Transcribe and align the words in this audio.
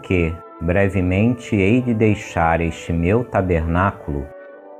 Que 0.00 0.34
brevemente 0.60 1.56
hei 1.56 1.80
de 1.80 1.94
deixar 1.94 2.60
este 2.60 2.92
meu 2.92 3.24
tabernáculo, 3.24 4.26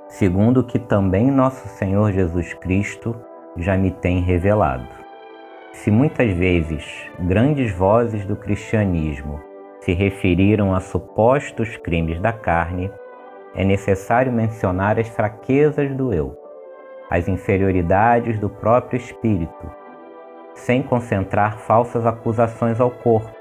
segundo 0.08 0.64
que 0.64 0.78
também 0.78 1.30
nosso 1.30 1.68
Senhor 1.68 2.12
Jesus 2.12 2.52
Cristo 2.54 3.16
já 3.56 3.76
me 3.76 3.90
tem 3.90 4.20
revelado. 4.20 4.86
Se 5.72 5.90
muitas 5.90 6.30
vezes 6.32 6.84
grandes 7.20 7.72
vozes 7.72 8.26
do 8.26 8.36
cristianismo 8.36 9.40
se 9.80 9.92
referiram 9.92 10.74
a 10.74 10.80
supostos 10.80 11.76
crimes 11.78 12.20
da 12.20 12.32
carne, 12.32 12.90
é 13.54 13.64
necessário 13.64 14.32
mencionar 14.32 14.98
as 14.98 15.08
fraquezas 15.08 15.94
do 15.94 16.12
eu, 16.12 16.36
as 17.08 17.26
inferioridades 17.28 18.38
do 18.38 18.48
próprio 18.48 18.98
espírito, 18.98 19.70
sem 20.54 20.82
concentrar 20.82 21.58
falsas 21.58 22.04
acusações 22.04 22.80
ao 22.80 22.90
corpo 22.90 23.39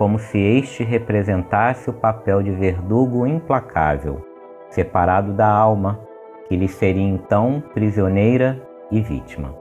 como 0.00 0.18
se 0.18 0.38
este 0.38 0.82
representasse 0.82 1.90
o 1.90 1.92
papel 1.92 2.42
de 2.42 2.50
verdugo 2.50 3.26
implacável, 3.26 4.26
separado 4.70 5.34
da 5.34 5.46
alma, 5.46 6.00
que 6.48 6.56
lhe 6.56 6.68
seria 6.68 7.02
então 7.02 7.62
prisioneira 7.74 8.58
e 8.90 9.02
vítima. 9.02 9.54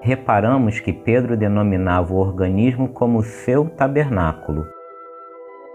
Reparamos 0.00 0.80
que 0.80 0.92
Pedro 0.92 1.36
denominava 1.36 2.12
o 2.12 2.16
organismo 2.16 2.88
como 2.88 3.22
seu 3.22 3.68
tabernáculo. 3.68 4.66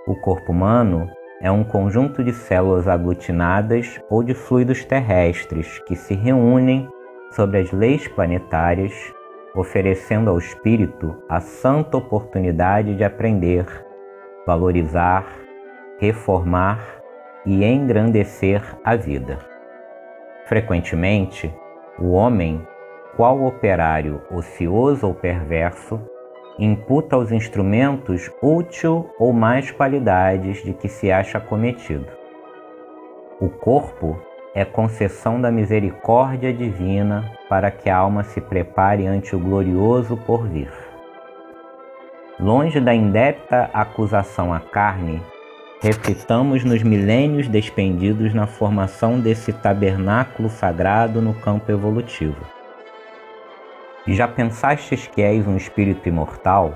O 0.05 0.13
corpo 0.15 0.51
humano 0.51 1.07
é 1.41 1.49
um 1.49 1.63
conjunto 1.63 2.21
de 2.21 2.33
células 2.33 2.85
aglutinadas 2.85 3.97
ou 4.09 4.21
de 4.21 4.33
fluidos 4.33 4.83
terrestres 4.83 5.79
que 5.87 5.95
se 5.95 6.15
reúnem 6.15 6.89
sobre 7.31 7.59
as 7.59 7.71
leis 7.71 8.09
planetárias 8.09 8.93
oferecendo 9.55 10.29
ao 10.29 10.37
espírito 10.37 11.15
a 11.29 11.39
santa 11.39 11.97
oportunidade 11.97 12.95
de 12.95 13.03
aprender, 13.03 13.65
valorizar, 14.45 15.25
reformar 15.99 17.01
e 17.45 17.63
engrandecer 17.63 18.61
a 18.83 18.95
vida. 18.95 19.37
Frequentemente, 20.45 21.53
o 21.99 22.11
homem, 22.11 22.65
qual 23.15 23.43
operário 23.43 24.21
ocioso 24.31 25.07
ou 25.07 25.13
perverso, 25.13 26.01
imputa 26.57 27.15
aos 27.15 27.31
instrumentos 27.31 28.31
útil 28.41 29.09
ou 29.19 29.33
mais 29.33 29.71
qualidades 29.71 30.63
de 30.63 30.73
que 30.73 30.87
se 30.87 31.11
acha 31.11 31.39
cometido. 31.39 32.07
O 33.39 33.49
corpo 33.49 34.19
é 34.55 34.63
concessão 34.63 35.41
da 35.41 35.51
misericórdia 35.51 36.53
divina 36.53 37.31
para 37.49 37.71
que 37.71 37.89
a 37.89 37.97
alma 37.97 38.23
se 38.23 38.39
prepare 38.39 39.07
ante 39.07 39.35
o 39.35 39.39
glorioso 39.39 40.15
porvir. 40.15 40.71
Longe 42.39 42.79
da 42.79 42.93
indébita 42.93 43.69
acusação 43.73 44.53
à 44.53 44.59
carne, 44.59 45.21
reflitamos 45.81 46.63
nos 46.63 46.83
milênios 46.83 47.47
despendidos 47.47 48.33
na 48.33 48.45
formação 48.45 49.19
desse 49.19 49.51
tabernáculo 49.51 50.49
sagrado 50.49 51.21
no 51.21 51.33
campo 51.33 51.71
evolutivo. 51.71 52.41
Já 54.05 54.27
pensastes 54.27 55.07
que 55.07 55.21
és 55.21 55.47
um 55.47 55.55
espírito 55.55 56.07
imortal, 56.09 56.75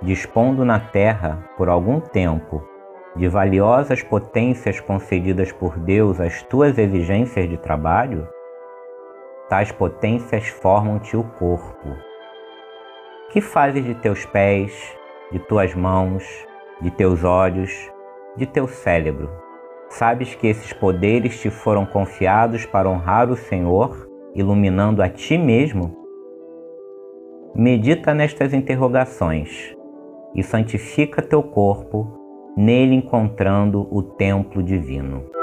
dispondo 0.00 0.64
na 0.64 0.80
terra 0.80 1.38
por 1.56 1.68
algum 1.68 2.00
tempo 2.00 2.69
de 3.16 3.28
valiosas 3.28 4.02
potências 4.02 4.78
concedidas 4.78 5.50
por 5.50 5.78
Deus 5.78 6.20
às 6.20 6.42
tuas 6.42 6.78
exigências 6.78 7.48
de 7.48 7.56
trabalho, 7.56 8.28
tais 9.48 9.72
potências 9.72 10.46
formam-te 10.48 11.16
o 11.16 11.24
corpo. 11.24 11.88
Que 13.30 13.40
fazes 13.40 13.84
de 13.84 13.94
teus 13.96 14.24
pés, 14.26 14.96
de 15.32 15.38
tuas 15.40 15.74
mãos, 15.74 16.24
de 16.80 16.90
teus 16.90 17.24
olhos, 17.24 17.72
de 18.36 18.46
teu 18.46 18.68
cérebro? 18.68 19.28
Sabes 19.88 20.36
que 20.36 20.46
esses 20.46 20.72
poderes 20.72 21.40
te 21.40 21.50
foram 21.50 21.84
confiados 21.84 22.64
para 22.64 22.88
honrar 22.88 23.28
o 23.28 23.36
Senhor, 23.36 24.08
iluminando 24.36 25.02
a 25.02 25.08
ti 25.08 25.36
mesmo? 25.36 25.96
Medita 27.56 28.14
nestas 28.14 28.54
interrogações 28.54 29.76
e 30.32 30.44
santifica 30.44 31.20
teu 31.20 31.42
corpo 31.42 32.19
nele 32.56 32.94
encontrando 32.94 33.86
o 33.90 34.02
templo 34.02 34.62
divino. 34.62 35.39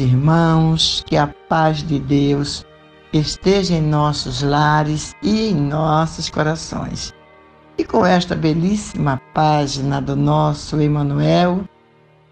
Irmãos, 0.00 1.04
que 1.06 1.16
a 1.16 1.26
paz 1.26 1.82
de 1.82 1.98
Deus 1.98 2.66
esteja 3.12 3.74
em 3.74 3.82
nossos 3.82 4.42
lares 4.42 5.14
e 5.22 5.48
em 5.50 5.54
nossos 5.54 6.28
corações. 6.28 7.14
E 7.76 7.84
com 7.84 8.04
esta 8.04 8.34
belíssima 8.34 9.20
página 9.32 10.00
do 10.00 10.16
nosso 10.16 10.80
Emanuel, 10.80 11.64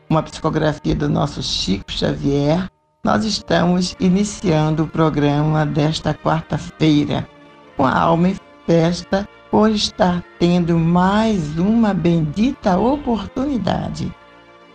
uma 0.08 0.22
psicografia 0.22 0.94
do 0.94 1.08
nosso 1.08 1.42
Chico 1.42 1.90
Xavier, 1.90 2.70
nós 3.04 3.24
estamos 3.24 3.94
iniciando 4.00 4.82
o 4.82 4.88
programa 4.88 5.64
desta 5.64 6.12
quarta-feira, 6.12 7.28
com 7.76 7.84
a 7.84 7.96
alma 7.96 8.30
em 8.30 8.36
festa, 8.66 9.28
por 9.50 9.70
estar 9.70 10.22
tendo 10.38 10.78
mais 10.78 11.56
uma 11.58 11.94
bendita 11.94 12.76
oportunidade 12.76 14.12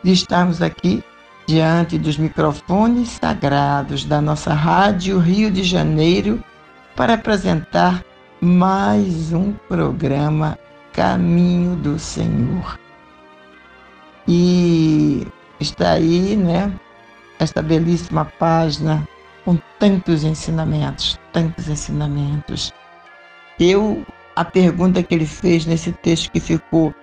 de 0.04 0.12
estarmos 0.12 0.62
aqui 0.62 1.04
diante 1.52 1.98
dos 1.98 2.18
microfones 2.18 3.10
sagrados 3.10 4.06
da 4.06 4.22
nossa 4.22 4.54
Rádio 4.54 5.20
Rio 5.20 5.52
de 5.52 5.64
Janeiro 5.64 6.42
para 6.96 7.16
apresentar 7.16 8.06
mais 8.40 9.34
um 9.34 9.52
programa 9.68 10.58
Caminho 10.94 11.76
do 11.76 12.00
Senhor. 12.00 12.80
E 14.26 15.28
está 15.60 15.92
aí, 15.92 16.38
né, 16.38 16.72
esta 17.38 17.62
belíssima 17.62 18.24
página 18.40 19.06
com 19.44 19.58
tantos 19.78 20.24
ensinamentos, 20.24 21.20
tantos 21.34 21.68
ensinamentos. 21.68 22.74
Eu, 23.60 24.06
a 24.38 24.46
pergunta 24.46 25.04
que 25.04 25.14
ele 25.14 25.26
fez 25.26 25.66
nesse 25.66 25.92
texto 25.92 26.32
que 26.32 26.40
ficou 26.40 26.96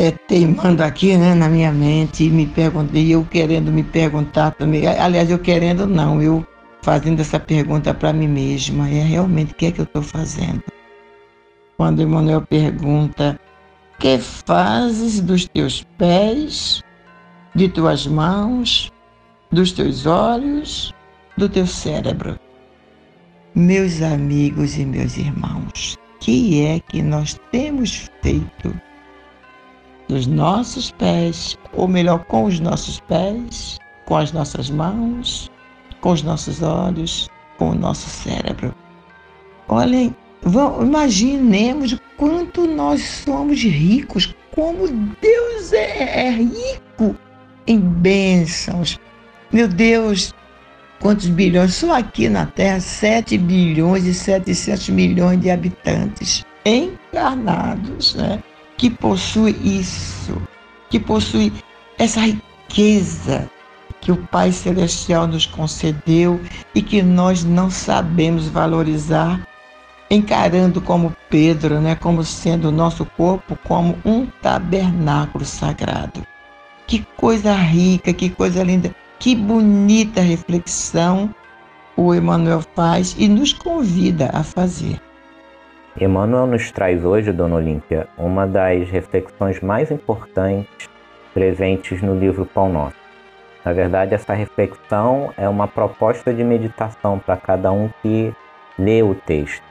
é, 0.00 0.10
teimando 0.12 0.82
aqui 0.82 1.14
né, 1.14 1.34
na 1.34 1.46
minha 1.46 1.70
mente 1.70 2.24
e 2.24 2.30
me 2.30 2.46
perguntei, 2.46 3.14
eu 3.14 3.22
querendo 3.22 3.70
me 3.70 3.82
perguntar 3.82 4.52
também, 4.52 4.86
aliás, 4.86 5.30
eu 5.30 5.38
querendo 5.38 5.86
não, 5.86 6.22
eu 6.22 6.42
fazendo 6.80 7.20
essa 7.20 7.38
pergunta 7.38 7.92
para 7.92 8.10
mim 8.10 8.26
mesma, 8.26 8.88
é 8.88 9.02
realmente 9.02 9.52
o 9.52 9.54
que 9.54 9.66
é 9.66 9.70
que 9.70 9.82
eu 9.82 9.84
estou 9.84 10.02
fazendo? 10.02 10.62
Quando 11.76 12.00
Emmanuel 12.00 12.40
pergunta, 12.40 13.38
que 13.98 14.16
fazes 14.16 15.20
dos 15.20 15.46
teus 15.46 15.84
pés, 15.98 16.82
de 17.54 17.68
tuas 17.68 18.06
mãos, 18.06 18.90
dos 19.52 19.70
teus 19.72 20.06
olhos, 20.06 20.94
do 21.36 21.46
teu 21.46 21.66
cérebro? 21.66 22.40
Meus 23.54 24.00
amigos 24.00 24.78
e 24.78 24.86
meus 24.86 25.18
irmãos, 25.18 25.98
que 26.20 26.64
é 26.64 26.80
que 26.80 27.02
nós 27.02 27.38
temos 27.52 28.08
feito 28.22 28.74
dos 30.10 30.26
nossos 30.26 30.90
pés, 30.90 31.56
ou 31.72 31.86
melhor, 31.86 32.24
com 32.24 32.44
os 32.44 32.58
nossos 32.58 32.98
pés, 33.00 33.78
com 34.06 34.16
as 34.16 34.32
nossas 34.32 34.68
mãos, 34.68 35.48
com 36.00 36.10
os 36.10 36.22
nossos 36.24 36.60
olhos, 36.62 37.30
com 37.56 37.70
o 37.70 37.74
nosso 37.74 38.10
cérebro. 38.10 38.74
Olhem, 39.68 40.14
vamos, 40.42 40.84
imaginemos 40.84 41.96
quanto 42.16 42.66
nós 42.66 43.00
somos 43.24 43.62
ricos, 43.62 44.34
como 44.52 44.88
Deus 45.22 45.72
é, 45.72 46.26
é 46.26 46.30
rico 46.30 47.14
em 47.68 47.78
bênçãos. 47.78 48.98
Meu 49.52 49.68
Deus, 49.68 50.34
quantos 51.00 51.28
bilhões? 51.28 51.74
Só 51.74 51.96
aqui 51.96 52.28
na 52.28 52.46
Terra, 52.46 52.80
7 52.80 53.38
bilhões 53.38 54.04
e 54.06 54.14
700 54.14 54.88
milhões 54.88 55.40
de 55.40 55.52
habitantes 55.52 56.44
encarnados, 56.64 58.16
né? 58.16 58.42
Que 58.80 58.88
possui 58.88 59.54
isso, 59.62 60.40
que 60.88 60.98
possui 60.98 61.52
essa 61.98 62.18
riqueza 62.20 63.46
que 64.00 64.10
o 64.10 64.16
Pai 64.16 64.52
Celestial 64.52 65.26
nos 65.26 65.44
concedeu 65.44 66.40
e 66.74 66.80
que 66.80 67.02
nós 67.02 67.44
não 67.44 67.70
sabemos 67.70 68.48
valorizar, 68.48 69.46
encarando 70.10 70.80
como 70.80 71.14
Pedro, 71.28 71.78
né, 71.78 71.94
como 71.94 72.24
sendo 72.24 72.68
o 72.68 72.72
nosso 72.72 73.04
corpo 73.04 73.54
como 73.64 73.98
um 74.02 74.24
tabernáculo 74.24 75.44
sagrado. 75.44 76.26
Que 76.86 77.06
coisa 77.18 77.52
rica, 77.52 78.14
que 78.14 78.30
coisa 78.30 78.64
linda, 78.64 78.96
que 79.18 79.36
bonita 79.36 80.22
reflexão 80.22 81.34
o 81.98 82.14
Emmanuel 82.14 82.62
faz 82.74 83.14
e 83.18 83.28
nos 83.28 83.52
convida 83.52 84.30
a 84.32 84.42
fazer. 84.42 85.09
Emmanuel 85.98 86.46
nos 86.46 86.70
traz 86.70 87.04
hoje, 87.04 87.32
Dona 87.32 87.56
Olímpia, 87.56 88.06
uma 88.16 88.46
das 88.46 88.88
reflexões 88.88 89.60
mais 89.60 89.90
importantes 89.90 90.88
presentes 91.34 92.00
no 92.00 92.14
livro 92.14 92.46
Pão 92.46 92.72
Nosso. 92.72 92.96
Na 93.64 93.72
verdade, 93.72 94.14
essa 94.14 94.32
reflexão 94.32 95.32
é 95.36 95.48
uma 95.48 95.66
proposta 95.66 96.32
de 96.32 96.44
meditação 96.44 97.18
para 97.18 97.36
cada 97.36 97.72
um 97.72 97.90
que 98.00 98.32
lê 98.78 99.02
o 99.02 99.16
texto, 99.16 99.64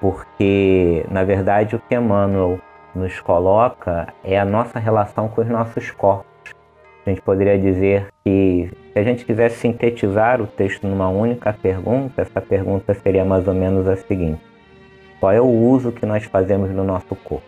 porque, 0.00 1.04
na 1.10 1.22
verdade, 1.24 1.76
o 1.76 1.78
que 1.78 1.94
Emmanuel 1.94 2.58
nos 2.94 3.20
coloca 3.20 4.08
é 4.24 4.38
a 4.38 4.46
nossa 4.46 4.78
relação 4.78 5.28
com 5.28 5.42
os 5.42 5.48
nossos 5.48 5.90
corpos. 5.90 6.54
A 7.06 7.10
gente 7.10 7.20
poderia 7.20 7.58
dizer 7.58 8.08
que, 8.24 8.70
se 8.92 8.98
a 8.98 9.02
gente 9.02 9.26
quisesse 9.26 9.58
sintetizar 9.58 10.40
o 10.40 10.46
texto 10.46 10.86
numa 10.86 11.08
única 11.10 11.52
pergunta, 11.52 12.22
essa 12.22 12.40
pergunta 12.40 12.94
seria 12.94 13.26
mais 13.26 13.46
ou 13.46 13.52
menos 13.52 13.86
a 13.86 13.94
seguinte: 13.94 14.40
qual 15.24 15.32
é 15.32 15.40
o 15.40 15.46
uso 15.46 15.90
que 15.90 16.04
nós 16.04 16.22
fazemos 16.24 16.70
do 16.70 16.84
nosso 16.84 17.16
corpo? 17.16 17.46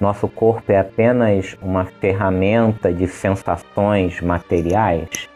Nosso 0.00 0.26
corpo 0.26 0.72
é 0.72 0.78
apenas 0.78 1.54
uma 1.60 1.84
ferramenta 1.84 2.90
de 2.90 3.06
sensações 3.06 4.18
materiais? 4.22 5.28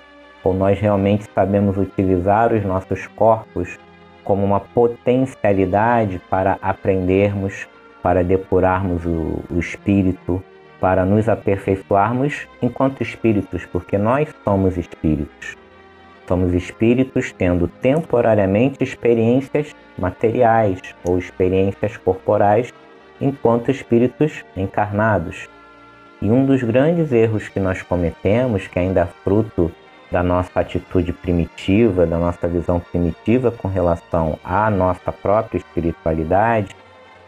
Ou 0.42 0.54
nós 0.54 0.80
realmente 0.80 1.26
sabemos 1.34 1.76
utilizar 1.76 2.50
os 2.54 2.64
nossos 2.64 3.06
corpos 3.08 3.78
como 4.24 4.42
uma 4.42 4.58
potencialidade 4.58 6.18
para 6.30 6.56
aprendermos, 6.62 7.68
para 8.02 8.24
depurarmos 8.24 9.04
o, 9.04 9.44
o 9.50 9.58
espírito, 9.58 10.42
para 10.80 11.04
nos 11.04 11.28
aperfeiçoarmos 11.28 12.48
enquanto 12.62 13.02
espíritos, 13.02 13.66
porque 13.66 13.98
nós 13.98 14.30
somos 14.42 14.78
espíritos. 14.78 15.58
Somos 16.26 16.54
espíritos 16.54 17.32
tendo 17.32 17.68
temporariamente 17.68 18.82
experiências 18.82 19.74
materiais 19.98 20.80
ou 21.06 21.18
experiências 21.18 21.96
corporais 21.96 22.72
enquanto 23.20 23.70
espíritos 23.70 24.44
encarnados. 24.56 25.48
E 26.20 26.30
um 26.30 26.46
dos 26.46 26.62
grandes 26.62 27.12
erros 27.12 27.48
que 27.48 27.60
nós 27.60 27.82
cometemos, 27.82 28.66
que 28.66 28.78
ainda 28.78 29.02
é 29.02 29.06
fruto 29.22 29.70
da 30.10 30.22
nossa 30.22 30.60
atitude 30.60 31.12
primitiva, 31.12 32.06
da 32.06 32.16
nossa 32.16 32.48
visão 32.48 32.80
primitiva 32.80 33.50
com 33.50 33.68
relação 33.68 34.38
à 34.42 34.70
nossa 34.70 35.12
própria 35.12 35.58
espiritualidade, 35.58 36.74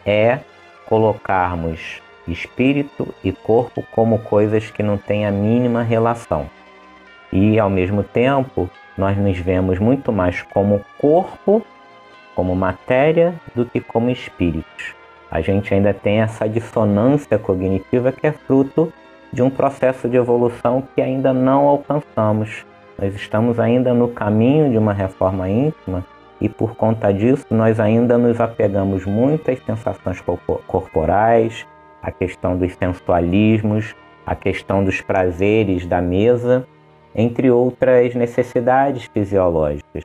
é 0.05 0.39
colocarmos 0.85 2.01
espírito 2.27 3.13
e 3.23 3.31
corpo 3.31 3.83
como 3.91 4.19
coisas 4.19 4.69
que 4.71 4.81
não 4.81 4.97
têm 4.97 5.25
a 5.25 5.31
mínima 5.31 5.83
relação. 5.83 6.49
E, 7.31 7.59
ao 7.59 7.69
mesmo 7.69 8.03
tempo, 8.03 8.69
nós 8.97 9.17
nos 9.17 9.37
vemos 9.37 9.79
muito 9.79 10.11
mais 10.11 10.41
como 10.41 10.81
corpo, 10.97 11.61
como 12.33 12.55
matéria, 12.55 13.33
do 13.53 13.65
que 13.65 13.79
como 13.79 14.09
espíritos. 14.09 14.95
A 15.29 15.41
gente 15.41 15.73
ainda 15.73 15.93
tem 15.93 16.21
essa 16.21 16.47
dissonância 16.47 17.37
cognitiva 17.37 18.11
que 18.11 18.25
é 18.25 18.31
fruto 18.31 18.91
de 19.31 19.41
um 19.41 19.49
processo 19.49 20.07
de 20.07 20.15
evolução 20.15 20.83
que 20.95 21.01
ainda 21.01 21.33
não 21.33 21.67
alcançamos. 21.67 22.65
Nós 22.97 23.13
estamos 23.13 23.59
ainda 23.59 23.93
no 23.93 24.07
caminho 24.07 24.71
de 24.71 24.77
uma 24.77 24.93
reforma 24.93 25.49
íntima 25.49 26.05
e 26.39 26.47
por 26.47 26.75
conta 26.75 27.11
disso 27.11 27.45
nós 27.49 27.79
ainda 27.79 28.17
nos 28.17 28.39
apegamos 28.39 29.05
muito 29.05 29.51
às 29.51 29.59
sensações 29.65 30.23
corporais, 30.65 31.65
à 32.01 32.11
questão 32.11 32.57
dos 32.57 32.73
sensualismos, 32.75 33.95
à 34.25 34.33
questão 34.33 34.83
dos 34.83 35.01
prazeres 35.01 35.85
da 35.85 36.01
mesa 36.01 36.65
entre 37.17 37.49
outras 37.49 38.13
necessidades 38.13 39.05
fisiológicas. 39.05 40.03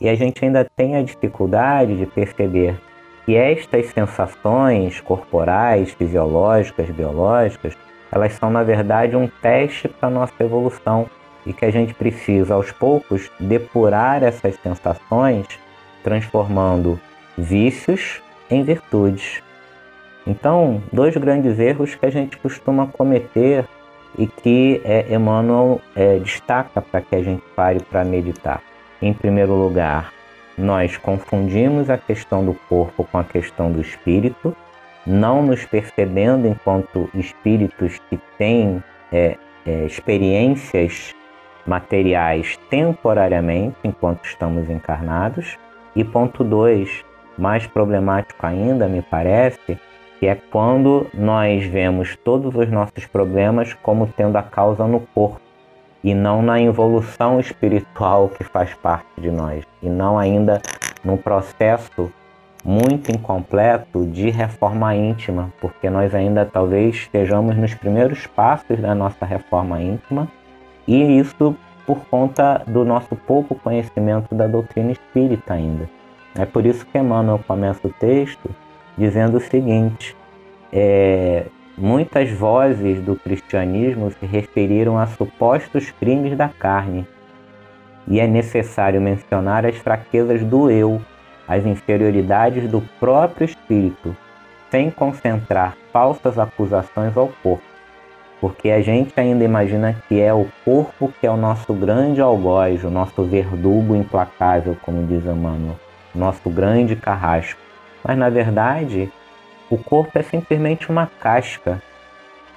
E 0.00 0.08
a 0.08 0.14
gente 0.14 0.42
ainda 0.42 0.66
tem 0.74 0.96
a 0.96 1.02
dificuldade 1.02 1.96
de 1.96 2.06
perceber 2.06 2.80
que 3.26 3.36
estas 3.36 3.86
sensações 3.86 5.00
corporais, 5.00 5.92
fisiológicas, 5.92 6.90
biológicas, 6.90 7.76
elas 8.10 8.32
são 8.34 8.50
na 8.50 8.62
verdade 8.62 9.14
um 9.14 9.28
teste 9.28 9.88
para 9.88 10.08
a 10.08 10.12
nossa 10.12 10.34
evolução 10.40 11.08
e 11.46 11.52
que 11.52 11.64
a 11.64 11.70
gente 11.70 11.92
precisa 11.92 12.54
aos 12.54 12.72
poucos 12.72 13.30
depurar 13.38 14.22
essas 14.22 14.56
sensações, 14.56 15.46
transformando 16.02 16.98
vícios 17.36 18.22
em 18.50 18.62
virtudes. 18.62 19.42
Então, 20.26 20.82
dois 20.92 21.14
grandes 21.16 21.58
erros 21.58 21.94
que 21.94 22.06
a 22.06 22.10
gente 22.10 22.36
costuma 22.38 22.86
cometer 22.86 23.66
e 24.18 24.26
que 24.26 24.80
é, 24.84 25.14
Emmanuel 25.14 25.80
é, 25.94 26.18
destaca 26.18 26.80
para 26.80 27.00
que 27.00 27.16
a 27.16 27.22
gente 27.22 27.42
pare 27.54 27.80
para 27.90 28.04
meditar. 28.04 28.62
Em 29.02 29.12
primeiro 29.12 29.54
lugar, 29.54 30.12
nós 30.56 30.96
confundimos 30.96 31.90
a 31.90 31.98
questão 31.98 32.44
do 32.44 32.54
corpo 32.68 33.04
com 33.04 33.18
a 33.18 33.24
questão 33.24 33.70
do 33.72 33.80
espírito, 33.80 34.56
não 35.06 35.42
nos 35.42 35.64
percebendo 35.66 36.46
enquanto 36.46 37.10
espíritos 37.14 38.00
que 38.08 38.18
têm 38.38 38.82
é, 39.12 39.36
é, 39.66 39.84
experiências 39.84 41.14
materiais 41.66 42.58
temporariamente 42.70 43.76
enquanto 43.82 44.24
estamos 44.24 44.70
encarnados. 44.70 45.58
E 45.96 46.04
ponto 46.04 46.42
2, 46.42 47.04
mais 47.38 47.66
problemático 47.66 48.46
ainda, 48.46 48.88
me 48.88 49.02
parece, 49.02 49.78
que 50.24 50.28
é 50.28 50.34
quando 50.50 51.06
nós 51.12 51.66
vemos 51.66 52.16
todos 52.24 52.54
os 52.54 52.70
nossos 52.70 53.04
problemas 53.04 53.74
como 53.74 54.06
tendo 54.06 54.36
a 54.36 54.42
causa 54.42 54.86
no 54.86 55.00
corpo 55.00 55.38
e 56.02 56.14
não 56.14 56.40
na 56.40 56.58
evolução 56.58 57.38
espiritual 57.38 58.30
que 58.30 58.42
faz 58.42 58.72
parte 58.72 59.06
de 59.18 59.30
nós, 59.30 59.66
e 59.82 59.88
não 59.90 60.18
ainda 60.18 60.62
no 61.04 61.18
processo 61.18 62.10
muito 62.64 63.12
incompleto 63.12 64.06
de 64.06 64.30
reforma 64.30 64.94
íntima, 64.94 65.52
porque 65.60 65.90
nós 65.90 66.14
ainda 66.14 66.46
talvez 66.46 66.94
estejamos 66.94 67.54
nos 67.54 67.74
primeiros 67.74 68.26
passos 68.26 68.80
da 68.80 68.94
nossa 68.94 69.26
reforma 69.26 69.82
íntima, 69.82 70.26
e 70.88 71.18
isso 71.18 71.54
por 71.84 71.98
conta 72.06 72.62
do 72.66 72.82
nosso 72.82 73.14
pouco 73.14 73.54
conhecimento 73.56 74.34
da 74.34 74.46
doutrina 74.46 74.92
espírita 74.92 75.52
ainda. 75.52 75.86
É 76.34 76.46
por 76.46 76.64
isso 76.64 76.86
que 76.86 76.96
Emmanuel 76.96 77.40
começa 77.46 77.86
o 77.86 77.92
texto 77.92 78.48
dizendo 78.96 79.38
o 79.38 79.40
seguinte: 79.40 80.16
é, 80.72 81.46
muitas 81.76 82.30
vozes 82.30 83.00
do 83.00 83.16
cristianismo 83.16 84.10
se 84.10 84.26
referiram 84.26 84.98
a 84.98 85.06
supostos 85.06 85.90
crimes 85.90 86.36
da 86.36 86.48
carne, 86.48 87.06
e 88.06 88.20
é 88.20 88.26
necessário 88.26 89.00
mencionar 89.00 89.64
as 89.64 89.76
fraquezas 89.76 90.42
do 90.42 90.70
eu, 90.70 91.00
as 91.46 91.64
inferioridades 91.64 92.68
do 92.70 92.80
próprio 93.00 93.44
espírito, 93.44 94.16
sem 94.70 94.90
concentrar 94.90 95.76
falsas 95.92 96.38
acusações 96.38 97.16
ao 97.16 97.28
corpo, 97.42 97.62
porque 98.40 98.70
a 98.70 98.80
gente 98.82 99.12
ainda 99.18 99.44
imagina 99.44 99.96
que 100.08 100.20
é 100.20 100.32
o 100.32 100.46
corpo 100.64 101.12
que 101.20 101.26
é 101.26 101.30
o 101.30 101.36
nosso 101.36 101.72
grande 101.72 102.20
algoz, 102.20 102.84
o 102.84 102.90
nosso 102.90 103.22
verdugo 103.24 103.94
implacável, 103.94 104.76
como 104.82 105.06
diz 105.06 105.24
Emmanuel 105.24 105.78
nosso 106.14 106.48
grande 106.48 106.94
carrasco. 106.94 107.60
Mas 108.04 108.18
na 108.18 108.28
verdade, 108.28 109.10
o 109.70 109.78
corpo 109.78 110.18
é 110.18 110.22
simplesmente 110.22 110.90
uma 110.90 111.06
casca, 111.06 111.82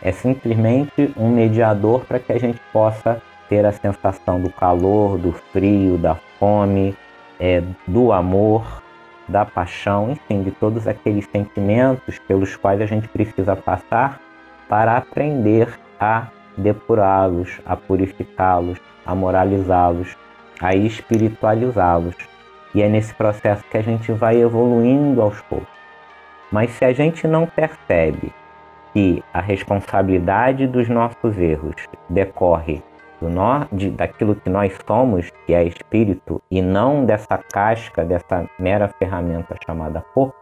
é 0.01 0.11
simplesmente 0.11 1.11
um 1.15 1.29
mediador 1.29 2.01
para 2.05 2.19
que 2.19 2.33
a 2.33 2.37
gente 2.37 2.59
possa 2.71 3.21
ter 3.47 3.65
a 3.65 3.71
sensação 3.71 4.41
do 4.41 4.49
calor, 4.49 5.17
do 5.17 5.31
frio, 5.31 5.97
da 5.97 6.15
fome, 6.37 6.95
é, 7.39 7.63
do 7.87 8.11
amor, 8.11 8.83
da 9.27 9.45
paixão, 9.45 10.11
enfim, 10.11 10.43
de 10.43 10.51
todos 10.51 10.87
aqueles 10.87 11.25
sentimentos 11.31 12.19
pelos 12.19 12.55
quais 12.55 12.81
a 12.81 12.85
gente 12.85 13.07
precisa 13.07 13.55
passar 13.55 14.19
para 14.67 14.97
aprender 14.97 15.69
a 15.99 16.27
depurá-los, 16.57 17.59
a 17.65 17.75
purificá-los, 17.75 18.79
a 19.05 19.15
moralizá-los, 19.15 20.15
a 20.59 20.75
espiritualizá-los. 20.75 22.15
E 22.77 22.81
é 22.83 22.87
nesse 22.87 23.11
processo 23.11 23.63
que 23.71 23.75
a 23.75 23.81
gente 23.81 24.11
vai 24.11 24.39
evoluindo 24.39 25.19
aos 25.19 25.41
poucos. 25.41 25.67
Mas 26.51 26.69
se 26.73 26.85
a 26.85 26.93
gente 26.93 27.27
não 27.27 27.47
percebe 27.47 28.31
que 28.93 29.23
a 29.33 29.41
responsabilidade 29.41 30.67
dos 30.67 30.87
nossos 30.87 31.35
erros 31.39 31.73
decorre 32.07 32.83
do 33.19 33.29
no, 33.29 33.65
de, 33.71 33.89
daquilo 33.89 34.35
que 34.35 34.47
nós 34.47 34.77
somos, 34.85 35.31
que 35.47 35.55
é 35.55 35.63
espírito, 35.63 36.39
e 36.51 36.61
não 36.61 37.03
dessa 37.03 37.39
casca, 37.51 38.05
dessa 38.05 38.47
mera 38.59 38.87
ferramenta 38.87 39.55
chamada 39.65 40.05
corpo, 40.13 40.35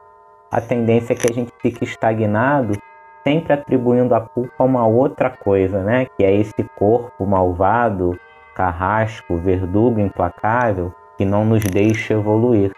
a 0.51 0.59
tendência 0.59 1.13
é 1.13 1.15
que 1.15 1.31
a 1.31 1.33
gente 1.33 1.53
fique 1.61 1.85
estagnado, 1.85 2.77
sempre 3.25 3.53
atribuindo 3.53 4.13
a 4.13 4.19
culpa 4.19 4.55
a 4.59 4.63
uma 4.65 4.85
outra 4.85 5.29
coisa, 5.29 5.81
né? 5.83 6.05
Que 6.17 6.25
é 6.25 6.35
esse 6.35 6.65
corpo 6.75 7.25
malvado, 7.25 8.19
carrasco, 8.53 9.37
verdugo 9.37 10.01
implacável, 10.01 10.93
que 11.17 11.25
não 11.25 11.45
nos 11.45 11.63
deixa 11.63 12.13
evoluir. 12.13 12.71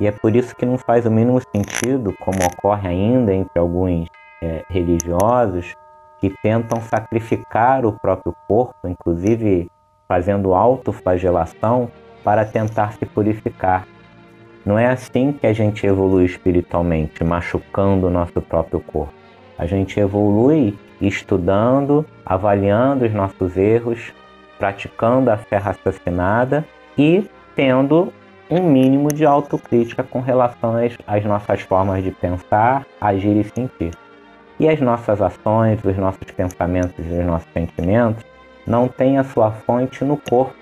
E 0.00 0.06
é 0.06 0.12
por 0.12 0.34
isso 0.36 0.54
que 0.54 0.64
não 0.64 0.78
faz 0.78 1.06
o 1.06 1.10
mínimo 1.10 1.40
sentido, 1.54 2.14
como 2.20 2.38
ocorre 2.44 2.88
ainda 2.88 3.34
entre 3.34 3.58
alguns 3.58 4.08
é, 4.40 4.64
religiosos, 4.68 5.74
que 6.20 6.32
tentam 6.42 6.80
sacrificar 6.80 7.84
o 7.84 7.92
próprio 7.92 8.34
corpo, 8.46 8.86
inclusive 8.86 9.70
fazendo 10.06 10.54
autoflagelação, 10.54 11.90
para 12.24 12.44
tentar 12.44 12.92
se 12.92 13.06
purificar. 13.06 13.86
Não 14.64 14.78
é 14.78 14.86
assim 14.86 15.32
que 15.32 15.46
a 15.46 15.52
gente 15.52 15.86
evolui 15.86 16.24
espiritualmente, 16.24 17.24
machucando 17.24 18.06
o 18.06 18.10
nosso 18.10 18.40
próprio 18.40 18.80
corpo. 18.80 19.12
A 19.56 19.66
gente 19.66 19.98
evolui 19.98 20.78
estudando, 21.00 22.04
avaliando 22.24 23.04
os 23.04 23.12
nossos 23.12 23.56
erros, 23.56 24.12
praticando 24.58 25.30
a 25.30 25.36
fé 25.36 25.56
raciocinada 25.56 26.64
e 26.96 27.24
tendo 27.58 28.12
um 28.48 28.62
mínimo 28.62 29.08
de 29.08 29.26
autocrítica 29.26 30.04
com 30.04 30.20
relação 30.20 30.76
às, 31.04 31.24
nossas 31.24 31.60
formas 31.62 32.04
de 32.04 32.12
pensar, 32.12 32.86
agir 33.00 33.36
e 33.36 33.42
sentir. 33.42 33.90
E 34.60 34.68
as 34.68 34.80
nossas 34.80 35.20
ações, 35.20 35.80
os 35.84 35.96
nossos 35.96 36.30
pensamentos 36.30 37.04
e 37.04 37.18
os 37.18 37.26
nossos 37.26 37.48
sentimentos 37.52 38.24
não 38.64 38.86
têm 38.86 39.18
a 39.18 39.24
sua 39.24 39.50
fonte 39.50 40.04
no 40.04 40.16
corpo. 40.16 40.54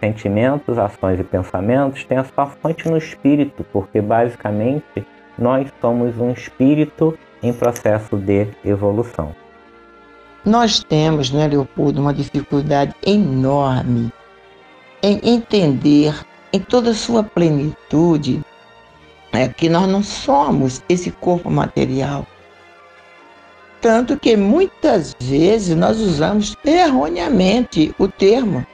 Sentimentos, 0.00 0.76
ações 0.76 1.18
e 1.18 1.24
pensamentos 1.24 2.04
têm 2.04 2.18
a 2.18 2.24
sua 2.24 2.44
fonte 2.44 2.90
no 2.90 2.98
espírito, 2.98 3.64
porque 3.72 4.02
basicamente 4.02 5.06
nós 5.38 5.72
somos 5.80 6.18
um 6.18 6.30
espírito 6.30 7.18
em 7.42 7.54
processo 7.54 8.18
de 8.18 8.48
evolução. 8.62 9.34
Nós 10.44 10.84
temos, 10.84 11.30
né, 11.30 11.48
Leopoldo, 11.48 12.02
uma 12.02 12.12
dificuldade 12.12 12.94
enorme 13.02 14.12
em 15.02 15.20
entender 15.22 16.14
em 16.54 16.60
toda 16.60 16.90
a 16.90 16.94
sua 16.94 17.24
plenitude, 17.24 18.40
é 19.32 19.48
que 19.48 19.68
nós 19.68 19.88
não 19.88 20.04
somos 20.04 20.84
esse 20.88 21.10
corpo 21.10 21.50
material. 21.50 22.24
Tanto 23.80 24.16
que 24.16 24.36
muitas 24.36 25.16
vezes 25.20 25.76
nós 25.76 25.98
usamos 25.98 26.56
erroneamente 26.64 27.92
o 27.98 28.06
termo. 28.06 28.64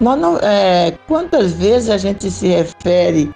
Nós 0.00 0.18
não, 0.18 0.38
é, 0.38 0.96
quantas 1.06 1.52
vezes 1.52 1.90
a 1.90 1.98
gente 1.98 2.30
se 2.30 2.48
refere, 2.48 3.30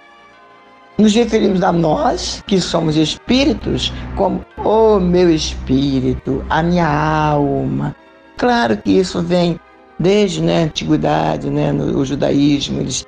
nos 0.97 1.13
referimos 1.13 1.61
a 1.61 1.71
nós, 1.71 2.43
que 2.47 2.59
somos 2.59 2.97
espíritos, 2.97 3.93
como 4.15 4.43
o 4.57 4.95
oh, 4.95 4.99
meu 4.99 5.29
espírito, 5.29 6.43
a 6.49 6.63
minha 6.63 6.87
alma. 6.87 7.95
Claro 8.35 8.75
que 8.77 8.97
isso 8.97 9.21
vem 9.21 9.59
desde 9.99 10.41
né, 10.41 10.63
a 10.63 10.65
antiguidade, 10.65 11.51
né, 11.51 11.71
no 11.71 12.03
judaísmo, 12.03 12.81
eles 12.81 13.05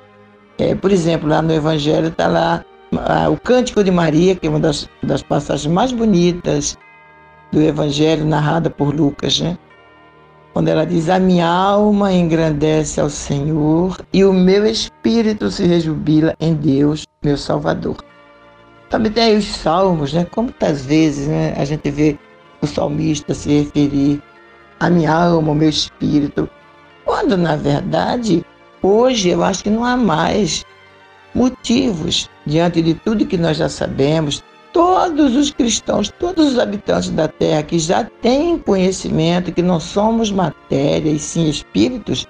é, 0.58 0.74
por 0.74 0.90
exemplo, 0.90 1.28
lá 1.28 1.42
no 1.42 1.52
Evangelho 1.52 2.08
está 2.08 2.26
lá 2.26 2.64
ah, 2.92 3.28
o 3.28 3.38
Cântico 3.38 3.82
de 3.82 3.90
Maria, 3.90 4.34
que 4.34 4.46
é 4.46 4.50
uma 4.50 4.60
das, 4.60 4.88
das 5.02 5.22
passagens 5.22 5.72
mais 5.72 5.92
bonitas 5.92 6.76
do 7.52 7.60
Evangelho, 7.60 8.24
narrada 8.24 8.70
por 8.70 8.94
Lucas, 8.94 9.40
né? 9.40 9.58
Quando 10.52 10.68
ela 10.68 10.86
diz: 10.86 11.08
A 11.08 11.18
minha 11.18 11.46
alma 11.46 12.12
engrandece 12.12 13.00
ao 13.00 13.10
Senhor 13.10 14.00
e 14.12 14.24
o 14.24 14.32
meu 14.32 14.64
espírito 14.66 15.50
se 15.50 15.66
rejubila 15.66 16.34
em 16.40 16.54
Deus, 16.54 17.06
meu 17.22 17.36
Salvador. 17.36 17.96
Também 18.88 19.12
tem 19.12 19.24
aí 19.24 19.36
os 19.36 19.44
salmos, 19.44 20.12
né? 20.12 20.24
Quantas 20.24 20.86
vezes 20.86 21.28
né, 21.28 21.54
a 21.56 21.64
gente 21.64 21.90
vê 21.90 22.16
o 22.62 22.66
salmista 22.66 23.34
se 23.34 23.50
referir 23.50 24.22
a 24.80 24.88
minha 24.88 25.12
alma, 25.12 25.52
o 25.52 25.54
meu 25.54 25.68
espírito, 25.68 26.48
quando 27.04 27.36
na 27.36 27.56
verdade 27.56 28.44
Hoje 28.86 29.30
eu 29.30 29.42
acho 29.42 29.64
que 29.64 29.70
não 29.70 29.84
há 29.84 29.96
mais 29.96 30.64
motivos, 31.34 32.30
diante 32.46 32.80
de 32.80 32.94
tudo 32.94 33.26
que 33.26 33.36
nós 33.36 33.56
já 33.56 33.68
sabemos, 33.68 34.44
todos 34.72 35.34
os 35.34 35.50
cristãos, 35.50 36.08
todos 36.20 36.52
os 36.52 36.58
habitantes 36.60 37.10
da 37.10 37.26
Terra 37.26 37.64
que 37.64 37.80
já 37.80 38.04
têm 38.04 38.56
conhecimento 38.56 39.50
que 39.50 39.60
não 39.60 39.80
somos 39.80 40.30
matéria 40.30 41.10
e 41.10 41.18
sim 41.18 41.48
espíritos, 41.48 42.28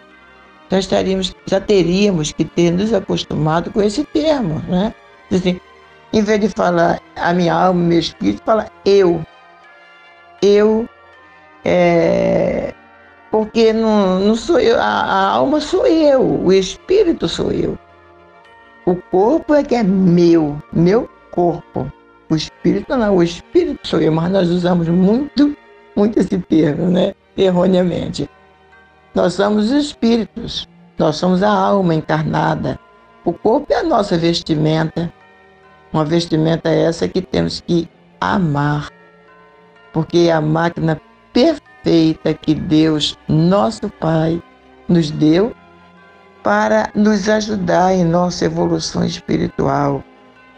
já 0.70 0.78
estaríamos, 0.78 1.34
já 1.44 1.60
teríamos 1.60 2.32
que 2.32 2.46
ter 2.46 2.70
nos 2.70 2.94
acostumado 2.94 3.70
com 3.70 3.82
esse 3.82 4.02
termo, 4.04 4.62
né? 4.66 4.94
Assim, 5.30 5.60
em 6.10 6.22
vez 6.22 6.40
de 6.40 6.48
falar 6.48 7.02
a 7.16 7.34
minha 7.34 7.52
alma, 7.52 7.82
meu 7.82 7.98
espírito, 7.98 8.42
fala 8.46 8.66
eu. 8.86 9.22
Eu 10.40 10.88
é, 11.66 12.72
porque 13.36 13.70
não, 13.70 14.18
não 14.18 14.34
sou 14.34 14.58
eu, 14.58 14.80
a, 14.80 14.82
a 14.82 15.28
alma 15.32 15.60
sou 15.60 15.86
eu, 15.86 16.22
o 16.22 16.50
espírito 16.50 17.28
sou 17.28 17.52
eu. 17.52 17.78
O 18.86 18.96
corpo 18.96 19.52
é 19.52 19.62
que 19.62 19.74
é 19.74 19.82
meu, 19.82 20.56
meu 20.72 21.06
corpo. 21.30 21.92
O 22.30 22.34
espírito 22.34 22.96
não, 22.96 23.16
o 23.16 23.22
espírito 23.22 23.86
sou 23.86 24.00
eu, 24.00 24.10
mas 24.10 24.32
nós 24.32 24.48
usamos 24.48 24.88
muito, 24.88 25.54
muito 25.94 26.18
esse 26.18 26.38
termo, 26.38 26.86
né? 26.86 27.14
Erroneamente. 27.36 28.26
Nós 29.14 29.34
somos 29.34 29.70
espíritos, 29.70 30.66
nós 30.96 31.16
somos 31.16 31.42
a 31.42 31.50
alma 31.50 31.94
encarnada. 31.94 32.78
O 33.22 33.34
corpo 33.34 33.70
é 33.70 33.80
a 33.80 33.84
nossa 33.84 34.16
vestimenta, 34.16 35.12
uma 35.92 36.06
vestimenta 36.06 36.70
essa 36.70 37.06
que 37.06 37.20
temos 37.20 37.60
que 37.60 37.86
amar, 38.18 38.88
porque 39.92 40.20
é 40.20 40.32
a 40.32 40.40
máquina 40.40 40.98
perfeita 41.34 41.75
que 42.42 42.54
Deus, 42.54 43.16
nosso 43.28 43.88
Pai, 44.00 44.42
nos 44.88 45.10
deu 45.10 45.54
para 46.42 46.90
nos 46.94 47.28
ajudar 47.28 47.94
em 47.94 48.04
nossa 48.04 48.44
evolução 48.44 49.04
espiritual. 49.04 50.02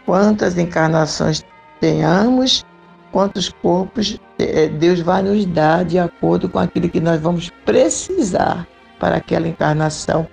Quantas 0.05 0.57
encarnações 0.57 1.45
tenhamos, 1.79 2.65
quantos 3.11 3.49
corpos 3.49 4.19
eh, 4.39 4.67
Deus 4.69 5.01
vai 5.01 5.21
nos 5.21 5.45
dar 5.45 5.85
de 5.85 5.99
acordo 5.99 6.49
com 6.49 6.59
aquilo 6.59 6.89
que 6.89 6.99
nós 6.99 7.21
vamos 7.21 7.49
precisar 7.65 8.67
para 8.99 9.17
aquela 9.17 9.47
encarnação. 9.47 10.27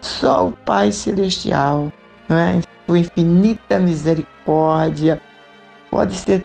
Só 0.00 0.48
o 0.48 0.52
Pai 0.52 0.92
Celestial, 0.92 1.92
é? 2.30 2.60
sua 2.86 2.98
infinita 2.98 3.78
misericórdia, 3.78 5.20
pode 5.90 6.14
ser 6.14 6.44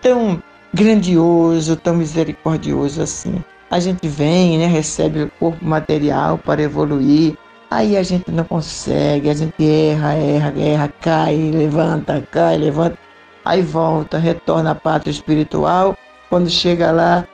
tão 0.00 0.42
grandioso, 0.72 1.76
tão 1.76 1.96
misericordioso 1.96 3.02
assim. 3.02 3.42
A 3.70 3.80
gente 3.80 4.06
vem, 4.06 4.58
né, 4.58 4.66
recebe 4.66 5.22
o 5.22 5.30
corpo 5.38 5.64
material 5.64 6.38
para 6.38 6.62
evoluir, 6.62 7.36
Aí 7.72 7.96
a 7.96 8.02
gente 8.02 8.30
não 8.30 8.44
consegue, 8.44 9.30
a 9.30 9.34
gente 9.34 9.54
erra, 9.66 10.12
erra, 10.12 10.52
erra, 10.58 10.92
cai, 11.00 11.50
levanta, 11.50 12.22
cai, 12.30 12.58
levanta, 12.58 12.98
aí 13.42 13.62
volta, 13.62 14.18
retorna 14.18 14.72
à 14.72 14.74
pátria 14.74 15.10
espiritual. 15.10 15.96
Quando 16.28 16.50
chega 16.50 16.92
lá 16.92 17.26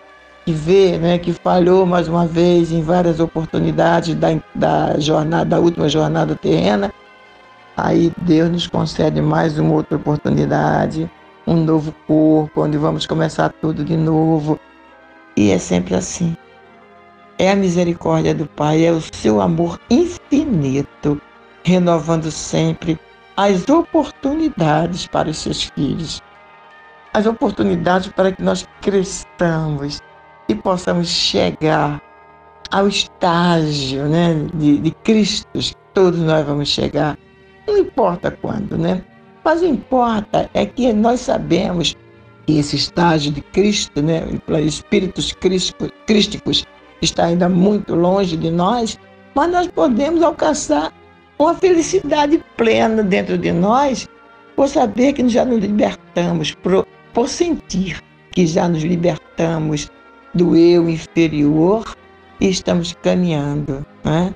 e 0.46 0.53
vê 0.53 0.96
né, 0.96 1.18
que 1.18 1.33
falhou 1.33 1.85
mais 1.85 2.07
uma 2.07 2.24
vez 2.24 2.70
em 2.70 2.83
várias 2.83 3.18
oportunidades 3.18 4.14
da, 4.14 4.29
da 4.55 5.01
jornada, 5.01 5.44
da 5.44 5.59
última 5.59 5.88
jornada 5.88 6.37
terrena, 6.37 6.94
aí 7.77 8.12
Deus 8.18 8.48
nos 8.48 8.68
concede 8.68 9.20
mais 9.20 9.59
uma 9.59 9.74
outra 9.74 9.96
oportunidade, 9.96 11.11
um 11.48 11.56
novo 11.56 11.92
corpo, 12.06 12.62
onde 12.62 12.76
vamos 12.76 13.06
começar 13.06 13.52
tudo 13.61 13.84
de 13.84 13.96
novo. 13.96 14.61
E 15.37 15.50
é 15.50 15.58
sempre 15.58 15.94
assim 15.94 16.37
é 17.38 17.52
a 17.52 17.56
misericórdia 17.56 18.34
do 18.34 18.46
Pai, 18.46 18.84
é 18.84 18.92
o 18.92 19.00
seu 19.00 19.40
amor 19.40 19.80
infinito, 19.88 21.20
renovando 21.62 22.30
sempre 22.30 22.98
as 23.37 23.68
oportunidades 23.68 25.06
para 25.06 25.30
os 25.30 25.38
seus 25.38 25.62
filhos. 25.62 26.20
As 27.14 27.26
oportunidades 27.26 28.08
para 28.08 28.32
que 28.32 28.42
nós 28.42 28.66
cresçamos 28.82 30.02
e 30.48 30.54
possamos 30.54 31.08
chegar 31.08 32.02
ao 32.70 32.88
estágio 32.88 34.06
né, 34.06 34.34
de, 34.54 34.78
de 34.78 34.90
Cristo, 34.90 35.48
todos 35.94 36.18
nós 36.18 36.44
vamos 36.44 36.68
chegar. 36.68 37.16
Não 37.66 37.78
importa 37.78 38.30
quando, 38.30 38.76
né? 38.76 39.02
Mas 39.44 39.62
o 39.62 39.66
importa 39.66 40.51
é 40.55 40.66
que 40.66 40.92
nós 40.92 41.20
sabemos 41.20 41.96
que 42.46 42.59
esse 42.59 42.77
estágio 42.77 43.33
de 43.33 43.40
Cristo, 43.40 44.03
né, 44.03 44.22
espíritos 44.64 45.35
crísticos, 46.07 46.64
está 47.01 47.27
ainda 47.27 47.48
muito 47.48 47.94
longe 47.94 48.37
de 48.37 48.51
nós, 48.51 48.98
mas 49.35 49.51
nós 49.51 49.66
podemos 49.68 50.22
alcançar 50.22 50.92
uma 51.38 51.55
felicidade 51.55 52.42
plena 52.57 53.03
dentro 53.03 53.38
de 53.38 53.53
nós 53.53 54.09
por 54.57 54.68
saber 54.68 55.12
que 55.12 55.29
já 55.29 55.44
nos 55.44 55.61
libertamos, 55.61 56.55
por, 56.55 56.87
por 57.14 57.29
sentir 57.29 58.03
que 58.33 58.46
já 58.46 58.68
nos 58.68 58.83
libertamos 58.83 59.90
do 60.35 60.57
eu 60.57 60.88
inferior 60.88 61.96
e 62.40 62.48
estamos 62.48 62.94
caminhando 63.03 63.87
né, 64.05 64.35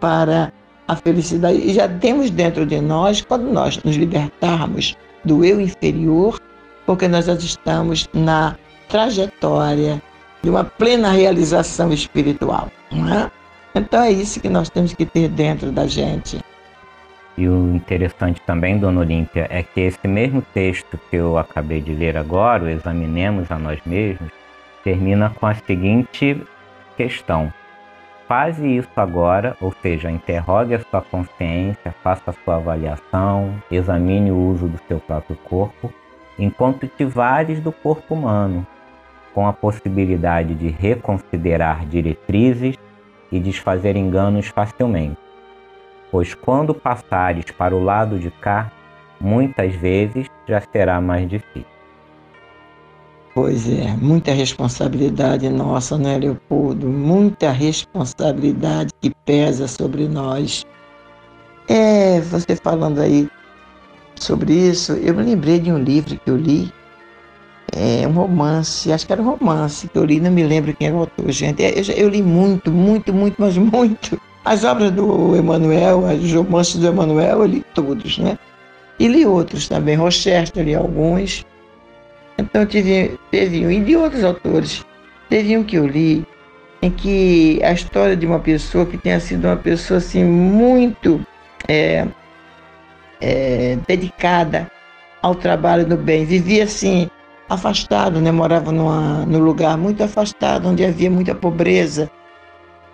para 0.00 0.52
a 0.88 0.96
felicidade. 0.96 1.58
E 1.58 1.72
já 1.72 1.88
temos 1.88 2.30
dentro 2.30 2.66
de 2.66 2.80
nós, 2.80 3.20
quando 3.22 3.50
nós 3.50 3.82
nos 3.82 3.96
libertarmos 3.96 4.96
do 5.24 5.44
eu 5.44 5.60
inferior, 5.60 6.40
porque 6.86 7.08
nós 7.08 7.26
já 7.26 7.34
estamos 7.34 8.08
na 8.12 8.56
trajetória 8.88 10.02
de 10.42 10.50
uma 10.50 10.64
plena 10.64 11.10
realização 11.10 11.92
espiritual. 11.92 12.70
É? 12.92 13.30
Então 13.74 14.02
é 14.02 14.12
isso 14.12 14.40
que 14.40 14.48
nós 14.48 14.68
temos 14.68 14.92
que 14.92 15.06
ter 15.06 15.28
dentro 15.28 15.72
da 15.72 15.86
gente. 15.86 16.38
E 17.36 17.48
o 17.48 17.74
interessante 17.74 18.40
também, 18.42 18.78
Dona 18.78 19.00
Olímpia, 19.00 19.48
é 19.50 19.62
que 19.62 19.80
esse 19.80 20.06
mesmo 20.06 20.40
texto 20.54 20.98
que 21.10 21.16
eu 21.16 21.36
acabei 21.36 21.80
de 21.80 21.92
ler 21.92 22.16
agora, 22.16 22.64
o 22.64 22.68
Examinemos 22.68 23.50
a 23.50 23.58
Nós 23.58 23.80
Mesmos, 23.84 24.30
termina 24.84 25.30
com 25.30 25.46
a 25.46 25.54
seguinte 25.54 26.40
questão. 26.96 27.52
Faze 28.26 28.66
isso 28.66 28.88
agora, 28.96 29.54
ou 29.60 29.72
seja, 29.82 30.10
interrogue 30.10 30.74
a 30.74 30.80
sua 30.80 31.02
consciência, 31.02 31.94
faça 32.02 32.30
a 32.30 32.32
sua 32.32 32.56
avaliação, 32.56 33.54
examine 33.70 34.30
o 34.30 34.36
uso 34.36 34.66
do 34.66 34.78
seu 34.88 34.98
próprio 34.98 35.36
corpo, 35.36 35.92
enquanto 36.38 36.88
te 36.88 37.04
vales 37.04 37.60
do 37.60 37.70
corpo 37.70 38.14
humano, 38.14 38.66
com 39.34 39.46
a 39.46 39.52
possibilidade 39.52 40.54
de 40.54 40.68
reconsiderar 40.68 41.84
diretrizes 41.84 42.78
e 43.30 43.38
desfazer 43.38 43.94
enganos 43.94 44.46
facilmente. 44.46 45.18
Pois 46.10 46.32
quando 46.32 46.74
passares 46.74 47.50
para 47.50 47.74
o 47.74 47.84
lado 47.84 48.18
de 48.18 48.30
cá, 48.30 48.70
muitas 49.20 49.74
vezes 49.74 50.30
já 50.48 50.62
será 50.62 50.98
mais 50.98 51.28
difícil. 51.28 51.73
Pois 53.34 53.68
é, 53.68 53.96
muita 53.96 54.32
responsabilidade 54.32 55.48
nossa, 55.48 55.98
né, 55.98 56.18
Leopoldo? 56.18 56.86
Muita 56.86 57.50
responsabilidade 57.50 58.92
que 59.00 59.10
pesa 59.26 59.66
sobre 59.66 60.06
nós. 60.06 60.64
É, 61.68 62.20
você 62.20 62.54
falando 62.54 63.00
aí 63.00 63.28
sobre 64.14 64.52
isso, 64.52 64.92
eu 64.92 65.14
me 65.14 65.24
lembrei 65.24 65.58
de 65.58 65.72
um 65.72 65.78
livro 65.78 66.16
que 66.16 66.30
eu 66.30 66.36
li 66.36 66.72
é, 67.72 68.06
um 68.06 68.12
romance, 68.12 68.92
acho 68.92 69.04
que 69.04 69.12
era 69.12 69.20
um 69.20 69.30
romance 69.30 69.88
que 69.88 69.98
eu 69.98 70.04
li, 70.04 70.20
não 70.20 70.30
me 70.30 70.44
lembro 70.44 70.72
quem 70.72 70.86
era 70.86 70.96
o 70.96 71.00
autor, 71.00 71.32
gente. 71.32 71.60
É, 71.60 71.76
eu, 71.76 71.82
eu 71.96 72.08
li 72.08 72.22
muito, 72.22 72.70
muito, 72.70 73.12
muito, 73.12 73.34
mas 73.36 73.56
muito. 73.58 74.20
As 74.44 74.62
obras 74.62 74.92
do 74.92 75.34
Emanuel, 75.34 76.04
os 76.04 76.32
romances 76.32 76.76
do 76.76 76.86
Emanuel, 76.86 77.40
eu 77.40 77.46
li 77.46 77.64
todos, 77.74 78.18
né? 78.18 78.38
E 79.00 79.08
li 79.08 79.26
outros 79.26 79.66
também, 79.66 79.96
Rochester, 79.96 80.64
li 80.64 80.74
alguns. 80.74 81.44
Então 82.38 82.66
tive, 82.66 83.18
teve 83.30 83.66
um, 83.66 83.70
e 83.70 83.80
de 83.80 83.96
outros 83.96 84.24
autores. 84.24 84.84
Teve 85.28 85.56
um 85.56 85.64
que 85.64 85.76
eu 85.76 85.86
li, 85.86 86.26
em 86.82 86.90
que 86.90 87.60
a 87.62 87.72
história 87.72 88.16
de 88.16 88.26
uma 88.26 88.40
pessoa 88.40 88.84
que 88.86 88.98
tenha 88.98 89.20
sido 89.20 89.46
uma 89.46 89.56
pessoa 89.56 89.98
assim 89.98 90.24
muito 90.24 91.24
é, 91.68 92.06
é, 93.20 93.78
dedicada 93.86 94.70
ao 95.22 95.34
trabalho 95.34 95.86
do 95.86 95.96
bem, 95.96 96.24
vivia 96.24 96.64
assim 96.64 97.08
afastado, 97.48 98.20
né? 98.20 98.30
morava 98.30 98.72
numa, 98.72 99.24
num 99.26 99.38
lugar 99.38 99.76
muito 99.76 100.02
afastado, 100.02 100.68
onde 100.68 100.84
havia 100.84 101.10
muita 101.10 101.34
pobreza. 101.34 102.10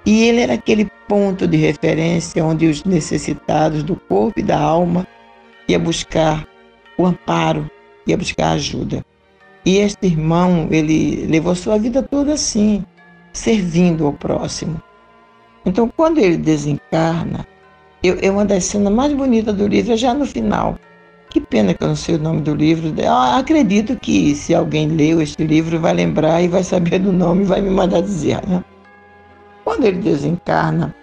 E 0.04 0.24
ele 0.24 0.40
era 0.40 0.54
aquele 0.54 0.90
ponto 1.08 1.46
de 1.46 1.56
referência 1.56 2.44
onde 2.44 2.66
os 2.66 2.84
necessitados 2.84 3.82
do 3.82 3.96
corpo 3.96 4.38
e 4.38 4.42
da 4.42 4.58
alma 4.58 5.06
ia 5.68 5.78
buscar 5.78 6.46
o 6.96 7.06
amparo, 7.06 7.70
ia 8.06 8.16
buscar 8.16 8.52
ajuda. 8.52 9.04
E 9.64 9.78
este 9.78 10.06
irmão, 10.06 10.68
ele 10.70 11.26
levou 11.26 11.54
sua 11.54 11.78
vida 11.78 12.02
toda 12.02 12.32
assim, 12.32 12.84
servindo 13.32 14.06
ao 14.06 14.12
próximo. 14.12 14.80
Então, 15.64 15.90
quando 15.94 16.18
ele 16.18 16.38
desencarna, 16.38 17.46
eu, 18.02 18.16
é 18.22 18.30
uma 18.30 18.44
das 18.44 18.64
cenas 18.64 18.92
mais 18.92 19.12
bonitas 19.12 19.54
do 19.54 19.66
livro, 19.66 19.92
é 19.92 19.96
já 19.96 20.14
no 20.14 20.24
final. 20.24 20.78
Que 21.28 21.40
pena 21.40 21.74
que 21.74 21.84
eu 21.84 21.88
não 21.88 21.96
sei 21.96 22.16
o 22.16 22.18
nome 22.18 22.40
do 22.40 22.54
livro. 22.54 22.92
Eu 22.98 23.12
acredito 23.12 23.94
que 23.96 24.34
se 24.34 24.54
alguém 24.54 24.88
leu 24.88 25.20
este 25.20 25.44
livro 25.44 25.78
vai 25.78 25.92
lembrar 25.92 26.42
e 26.42 26.48
vai 26.48 26.64
saber 26.64 26.98
do 26.98 27.12
nome 27.12 27.42
e 27.42 27.46
vai 27.46 27.60
me 27.60 27.70
mandar 27.70 28.00
dizer. 28.00 28.44
Né? 28.48 28.64
Quando 29.62 29.84
ele 29.84 29.98
desencarna, 29.98 30.94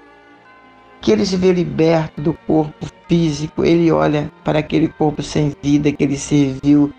que 0.99 1.11
ele 1.11 1.25
se 1.25 1.37
vê 1.37 1.53
liberto 1.53 2.19
do 2.19 2.33
corpo 2.45 2.87
físico, 3.07 3.63
ele 3.63 3.89
olha 3.91 4.29
para 4.43 4.59
aquele 4.59 4.89
corpo 4.89 5.21
sem 5.21 5.55
vida 5.61 5.91
que 5.91 6.03
ele 6.03 6.17
serviu 6.17 6.91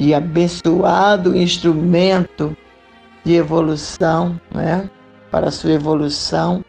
de 0.00 0.14
abençoado 0.14 1.36
instrumento 1.36 2.56
de 3.22 3.34
evolução, 3.34 4.40
né? 4.50 4.88
para 5.30 5.48
a 5.48 5.50
sua 5.50 5.72
evolução. 5.72 6.64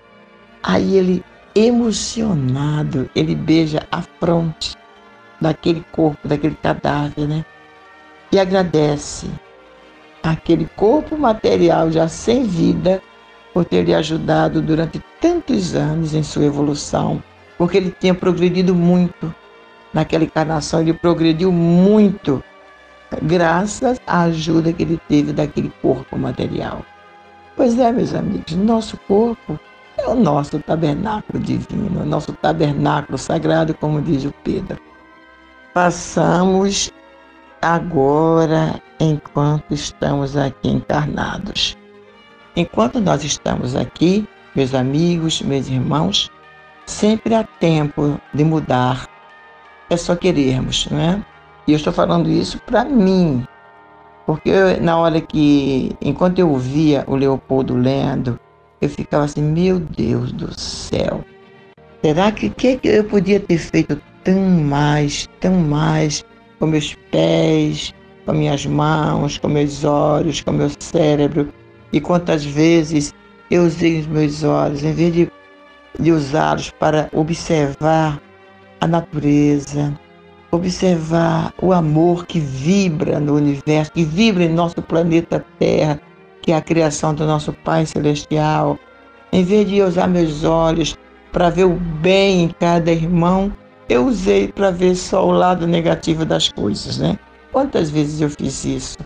Aí 0.61 0.97
ele, 0.97 1.23
emocionado, 1.55 3.09
ele 3.15 3.33
beija 3.33 3.87
a 3.89 4.01
fronte 4.01 4.75
daquele 5.39 5.83
corpo, 5.93 6.27
daquele 6.27 6.55
cadáver, 6.55 7.25
né? 7.25 7.45
E 8.33 8.37
agradece 8.37 9.27
aquele 10.21 10.65
corpo 10.75 11.17
material 11.17 11.89
já 11.89 12.09
sem 12.09 12.43
vida 12.43 13.01
por 13.53 13.63
ter 13.63 13.83
lhe 13.83 13.95
ajudado 13.95 14.61
durante 14.61 15.01
tantos 15.21 15.73
anos 15.73 16.13
em 16.13 16.21
sua 16.21 16.43
evolução, 16.43 17.23
porque 17.57 17.77
ele 17.77 17.95
tinha 17.97 18.13
progredido 18.13 18.75
muito 18.75 19.33
naquela 19.93 20.25
encarnação, 20.25 20.81
ele 20.81 20.93
progrediu 20.93 21.51
muito 21.51 22.43
graças 23.21 23.99
à 24.07 24.23
ajuda 24.23 24.73
que 24.73 24.83
ele 24.83 24.99
teve 25.07 25.33
daquele 25.33 25.71
corpo 25.81 26.17
material. 26.17 26.85
Pois 27.55 27.77
é, 27.77 27.91
meus 27.91 28.13
amigos, 28.13 28.53
nosso 28.53 28.97
corpo 29.07 29.59
é 29.97 30.07
o 30.07 30.15
nosso 30.15 30.59
tabernáculo 30.59 31.39
divino, 31.39 32.01
o 32.01 32.05
nosso 32.05 32.33
tabernáculo 32.33 33.17
sagrado, 33.17 33.73
como 33.73 34.01
diz 34.01 34.25
o 34.25 34.33
Pedro 34.43 34.79
passamos 35.73 36.91
agora 37.61 38.81
enquanto 38.99 39.73
estamos 39.73 40.35
aqui 40.35 40.69
encarnados. 40.69 41.77
Enquanto 42.55 42.99
nós 42.99 43.23
estamos 43.23 43.75
aqui, 43.75 44.27
meus 44.55 44.73
amigos, 44.73 45.41
meus 45.41 45.69
irmãos, 45.69 46.29
sempre 46.85 47.33
há 47.33 47.43
tempo 47.43 48.19
de 48.33 48.43
mudar. 48.43 49.07
É 49.89 49.95
só 49.95 50.15
querermos, 50.15 50.87
né? 50.87 51.23
E 51.71 51.73
eu 51.73 51.77
estou 51.77 51.93
falando 51.93 52.29
isso 52.29 52.59
para 52.65 52.83
mim, 52.83 53.47
porque 54.25 54.49
eu, 54.49 54.81
na 54.81 54.97
hora 54.97 55.21
que, 55.21 55.95
enquanto 56.01 56.37
eu 56.37 56.49
ouvia 56.49 57.05
o 57.07 57.15
Leopoldo 57.15 57.77
lendo, 57.77 58.37
eu 58.81 58.89
ficava 58.89 59.23
assim, 59.23 59.41
meu 59.41 59.79
Deus 59.79 60.33
do 60.33 60.53
céu, 60.59 61.23
será 62.03 62.29
que 62.29 62.49
que, 62.49 62.75
que 62.75 62.89
eu 62.89 63.05
podia 63.05 63.39
ter 63.39 63.57
feito 63.57 64.01
tão 64.21 64.37
mais, 64.37 65.29
tão 65.39 65.53
mais 65.53 66.25
com 66.59 66.67
meus 66.67 66.93
pés, 67.09 67.93
com 68.25 68.33
minhas 68.33 68.65
mãos, 68.65 69.37
com 69.37 69.47
meus 69.47 69.85
olhos, 69.85 70.41
com 70.41 70.51
meu 70.51 70.69
cérebro? 70.77 71.47
E 71.93 72.01
quantas 72.01 72.43
vezes 72.43 73.13
eu 73.49 73.63
usei 73.63 74.01
os 74.01 74.07
meus 74.07 74.43
olhos, 74.43 74.83
em 74.83 74.91
vez 74.91 75.13
de, 75.13 75.31
de 75.97 76.11
usá-los 76.11 76.69
para 76.71 77.09
observar 77.13 78.21
a 78.81 78.87
natureza, 78.87 79.97
observar 80.51 81.53
o 81.61 81.71
amor 81.71 82.25
que 82.25 82.39
vibra 82.39 83.19
no 83.19 83.35
universo, 83.35 83.91
que 83.93 84.03
vibra 84.03 84.43
em 84.43 84.53
nosso 84.53 84.81
planeta 84.81 85.43
Terra, 85.57 85.99
que 86.41 86.51
é 86.51 86.55
a 86.55 86.61
criação 86.61 87.13
do 87.15 87.25
nosso 87.25 87.53
Pai 87.53 87.85
Celestial. 87.85 88.77
Em 89.31 89.43
vez 89.43 89.67
de 89.67 89.81
usar 89.81 90.07
meus 90.07 90.43
olhos 90.43 90.97
para 91.31 91.49
ver 91.49 91.63
o 91.63 91.73
bem 91.73 92.43
em 92.43 92.49
cada 92.49 92.91
irmão, 92.91 93.51
eu 93.87 94.05
usei 94.05 94.49
para 94.49 94.71
ver 94.71 94.95
só 94.95 95.25
o 95.25 95.31
lado 95.31 95.65
negativo 95.65 96.25
das 96.25 96.51
coisas, 96.51 96.97
né? 96.97 97.17
Quantas 97.51 97.89
vezes 97.89 98.19
eu 98.21 98.29
fiz 98.29 98.65
isso? 98.65 98.97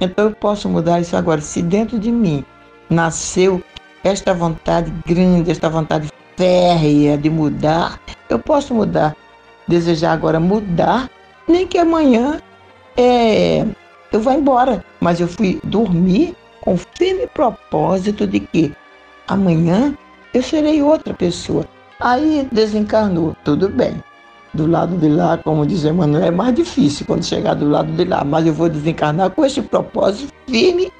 Então 0.00 0.26
eu 0.26 0.32
posso 0.32 0.68
mudar 0.68 1.00
isso 1.00 1.16
agora. 1.16 1.40
Se 1.40 1.62
dentro 1.62 1.98
de 1.98 2.10
mim 2.10 2.44
nasceu 2.88 3.62
esta 4.04 4.32
vontade 4.32 4.92
grande, 5.06 5.50
esta 5.50 5.68
vontade 5.68 6.08
férrea 6.36 7.16
de 7.16 7.30
mudar, 7.30 8.00
eu 8.28 8.38
posso 8.38 8.74
mudar 8.74 9.16
desejar 9.66 10.12
agora 10.12 10.40
mudar, 10.40 11.10
nem 11.48 11.66
que 11.66 11.78
amanhã 11.78 12.40
é, 12.96 13.64
eu 14.12 14.20
vá 14.20 14.34
embora. 14.34 14.84
Mas 15.00 15.20
eu 15.20 15.28
fui 15.28 15.60
dormir 15.64 16.34
com 16.60 16.76
firme 16.76 17.26
propósito 17.26 18.26
de 18.26 18.40
que 18.40 18.72
amanhã 19.28 19.96
eu 20.34 20.42
serei 20.42 20.82
outra 20.82 21.14
pessoa. 21.14 21.64
Aí 22.00 22.46
desencarnou, 22.52 23.36
tudo 23.44 23.68
bem. 23.68 24.02
Do 24.52 24.66
lado 24.66 24.96
de 24.96 25.08
lá, 25.08 25.36
como 25.38 25.66
diz 25.66 25.84
Emmanuel, 25.84 26.24
é 26.24 26.30
mais 26.30 26.54
difícil 26.54 27.06
quando 27.06 27.24
chegar 27.24 27.54
do 27.54 27.68
lado 27.68 27.92
de 27.92 28.04
lá, 28.04 28.24
mas 28.24 28.46
eu 28.46 28.54
vou 28.54 28.68
desencarnar 28.68 29.30
com 29.30 29.44
esse 29.44 29.60
propósito 29.60 30.32
firme. 30.48 30.90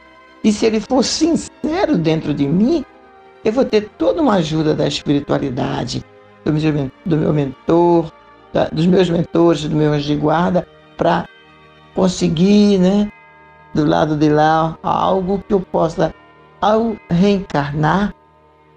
E 0.44 0.52
se 0.52 0.66
ele 0.66 0.80
for 0.80 1.02
sincero 1.02 1.96
dentro 1.96 2.34
de 2.34 2.46
mim, 2.46 2.84
eu 3.44 3.52
vou 3.52 3.64
ter 3.64 3.88
toda 3.98 4.20
uma 4.20 4.34
ajuda 4.34 4.74
da 4.74 4.86
espiritualidade, 4.86 6.04
do 6.44 7.16
meu 7.16 7.32
mentor, 7.32 8.12
da, 8.56 8.68
dos 8.72 8.86
meus 8.86 9.10
mentores, 9.10 9.64
do 9.64 9.76
meu 9.76 9.92
anjo 9.92 10.06
de 10.06 10.16
guarda, 10.16 10.66
para 10.96 11.28
conseguir, 11.94 12.78
né, 12.78 13.12
do 13.74 13.84
lado 13.84 14.16
de 14.16 14.30
lá, 14.30 14.78
algo 14.82 15.42
que 15.46 15.52
eu 15.52 15.60
possa, 15.60 16.14
ao 16.60 16.96
reencarnar, 17.10 18.14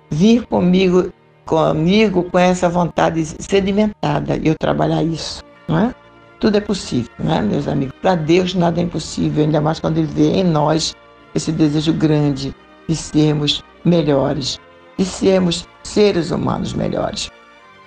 vir 0.09 0.45
comigo, 0.47 1.13
comigo 1.45 2.23
com 2.23 2.37
essa 2.37 2.67
vontade 2.67 3.23
sedimentada 3.25 4.35
e 4.35 4.47
eu 4.47 4.55
trabalhar 4.59 5.01
isso, 5.01 5.41
não 5.67 5.79
é? 5.79 5.95
Tudo 6.41 6.57
é 6.57 6.61
possível, 6.61 7.11
não 7.17 7.33
é, 7.33 7.41
meus 7.41 7.67
amigos? 7.67 7.95
Para 8.01 8.15
Deus 8.15 8.53
nada 8.53 8.79
é 8.81 8.83
impossível, 8.83 9.45
ainda 9.45 9.61
mais 9.61 9.79
quando 9.79 9.97
Ele 9.97 10.07
vê 10.07 10.39
em 10.39 10.43
nós 10.43 10.95
esse 11.33 11.51
desejo 11.51 11.93
grande 11.93 12.53
de 12.87 12.95
sermos 12.95 13.63
melhores, 13.85 14.59
de 14.97 15.05
sermos 15.05 15.65
seres 15.83 16.31
humanos 16.31 16.73
melhores. 16.73 17.29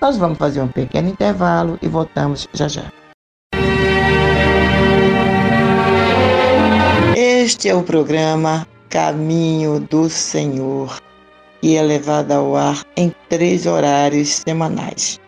Nós 0.03 0.17
vamos 0.17 0.37
fazer 0.37 0.61
um 0.61 0.67
pequeno 0.67 1.11
intervalo 1.11 1.79
e 1.81 1.87
voltamos 1.87 2.49
já 2.53 2.67
já. 2.67 2.93
Este 7.17 7.69
é 7.69 7.75
o 7.77 7.85
programa 7.85 8.67
Caminho 8.88 9.79
do 9.79 10.11
Senhor 10.11 10.99
e 11.62 11.77
é 11.77 11.83
levado 11.83 12.33
ao 12.33 12.57
ar 12.57 12.85
em 12.97 13.15
três 13.29 13.65
horários 13.65 14.43
semanais. 14.45 15.21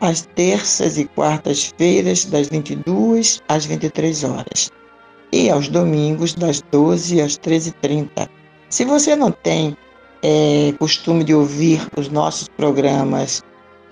Às 0.00 0.22
terças 0.34 0.98
e 0.98 1.04
quartas-feiras, 1.04 2.24
das 2.24 2.48
22 2.48 3.40
às 3.48 3.64
23 3.64 4.24
horas. 4.24 4.72
E 5.30 5.48
aos 5.48 5.68
domingos, 5.68 6.34
das 6.34 6.60
12 6.72 7.20
às 7.20 7.38
13h30. 7.38 8.28
Se 8.70 8.84
você 8.84 9.14
não 9.14 9.30
tem 9.30 9.76
é, 10.20 10.74
costume 10.80 11.22
de 11.22 11.32
ouvir 11.32 11.86
os 11.96 12.08
nossos 12.08 12.48
programas 12.48 13.40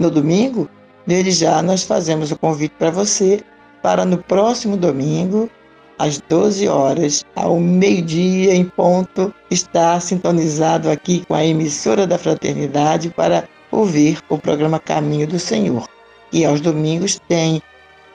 no 0.04 0.10
domingo, 0.10 0.68
desde 1.06 1.30
já 1.32 1.62
nós 1.62 1.82
fazemos 1.82 2.30
o 2.30 2.38
convite 2.38 2.74
para 2.78 2.90
você 2.90 3.42
para 3.82 4.06
no 4.06 4.16
próximo 4.16 4.78
domingo, 4.78 5.50
às 5.98 6.18
12 6.18 6.66
horas, 6.66 7.22
ao 7.36 7.60
meio-dia 7.60 8.54
em 8.54 8.64
ponto, 8.64 9.32
estar 9.50 10.00
sintonizado 10.00 10.90
aqui 10.90 11.22
com 11.28 11.34
a 11.34 11.44
emissora 11.44 12.06
da 12.06 12.16
Fraternidade 12.16 13.10
para 13.10 13.46
ouvir 13.70 14.18
o 14.30 14.38
programa 14.38 14.78
Caminho 14.78 15.26
do 15.26 15.38
Senhor. 15.38 15.86
E 16.32 16.46
aos 16.46 16.62
domingos 16.62 17.20
tem 17.28 17.62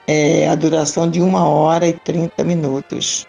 é, 0.08 0.48
a 0.48 0.56
duração 0.56 1.08
de 1.08 1.20
uma 1.20 1.48
hora 1.48 1.86
e 1.86 1.92
30 1.92 2.42
minutos. 2.42 3.24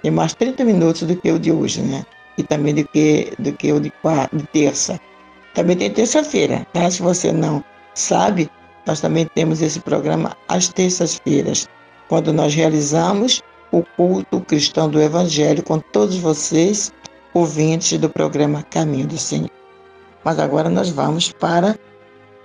Tem 0.00 0.12
mais 0.12 0.32
30 0.34 0.64
minutos 0.64 1.02
do 1.02 1.16
que 1.16 1.30
o 1.30 1.40
de 1.40 1.50
hoje, 1.50 1.82
né? 1.82 2.06
E 2.38 2.44
também 2.44 2.72
do 2.72 2.86
que, 2.86 3.32
do 3.38 3.52
que 3.52 3.72
o 3.72 3.80
de, 3.80 3.90
quarta, 3.90 4.36
de 4.36 4.44
terça. 4.44 4.98
Também 5.54 5.76
tem 5.76 5.90
terça-feira, 5.90 6.64
tá? 6.72 6.88
Se 6.88 7.02
você 7.02 7.32
não 7.32 7.64
sabe, 7.94 8.50
nós 8.86 9.00
também 9.00 9.26
temos 9.34 9.60
esse 9.62 9.80
programa 9.80 10.36
às 10.48 10.68
terças-feiras, 10.68 11.68
quando 12.08 12.32
nós 12.32 12.54
realizamos 12.54 13.42
o 13.72 13.82
culto 13.96 14.40
cristão 14.40 14.88
do 14.88 15.00
Evangelho 15.00 15.62
com 15.62 15.78
todos 15.78 16.16
vocês, 16.16 16.92
ouvintes 17.32 17.98
do 17.98 18.08
programa 18.08 18.62
Caminho 18.64 19.06
do 19.06 19.18
Senhor. 19.18 19.50
Mas 20.24 20.38
agora 20.38 20.68
nós 20.68 20.90
vamos 20.90 21.32
para 21.32 21.78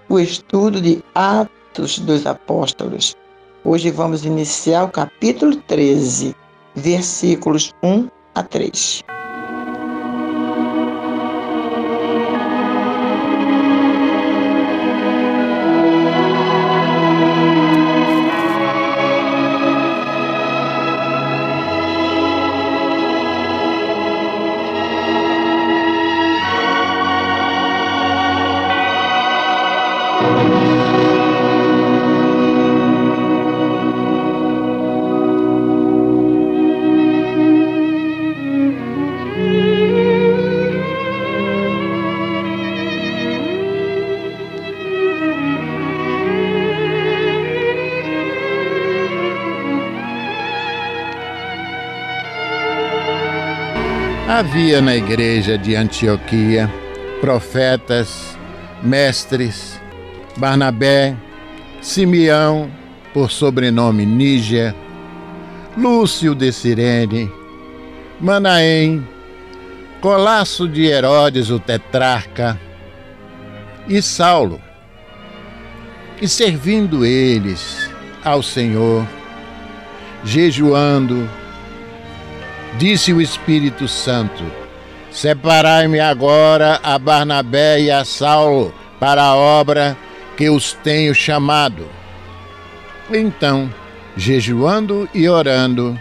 o 0.08 0.20
estudo 0.20 0.80
de 0.80 1.04
Atos 1.14 2.00
dos 2.00 2.26
Apóstolos. 2.26 3.16
Hoje 3.64 3.90
vamos 3.90 4.24
iniciar 4.24 4.84
o 4.84 4.90
capítulo 4.90 5.56
13, 5.56 6.36
versículos 6.76 7.74
1 7.82 8.08
a 8.36 8.44
3. 8.44 9.04
Havia 54.28 54.82
na 54.82 54.96
igreja 54.96 55.56
de 55.56 55.76
Antioquia 55.76 56.68
profetas, 57.22 58.36
mestres, 58.82 59.80
Barnabé, 60.36 61.16
Simeão, 61.80 62.72
por 63.14 63.30
sobrenome 63.30 64.04
Níger, 64.04 64.74
Lúcio 65.78 66.34
de 66.34 66.52
Cirene, 66.52 67.32
Manaém, 68.20 69.08
Colasso 70.02 70.68
de 70.68 70.86
Herodes 70.86 71.52
o 71.52 71.60
tetrarca 71.60 72.60
e 73.88 74.02
Saulo. 74.02 74.60
E 76.20 76.28
servindo 76.28 77.06
eles 77.06 77.88
ao 78.24 78.42
Senhor, 78.42 79.06
jejuando, 80.24 81.30
Disse 82.78 83.14
o 83.14 83.22
Espírito 83.22 83.88
Santo: 83.88 84.44
Separai-me 85.12 86.00
agora 86.00 86.80
a 86.84 87.00
Barnabé 87.00 87.82
e 87.82 87.90
a 87.90 88.04
Saulo 88.04 88.74
para 89.00 89.24
a 89.24 89.36
obra 89.36 89.98
que 90.36 90.50
os 90.50 90.74
tenho 90.74 91.16
chamado. 91.16 91.88
Então, 93.10 93.74
jejuando 94.18 95.08
e 95.14 95.30
orando, 95.30 95.98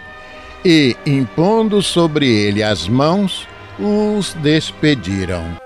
e 0.64 0.96
impondo 1.06 1.82
sobre 1.82 2.28
ele 2.28 2.62
as 2.62 2.88
mãos, 2.88 3.46
os 3.78 4.34
despediram. 4.34 5.63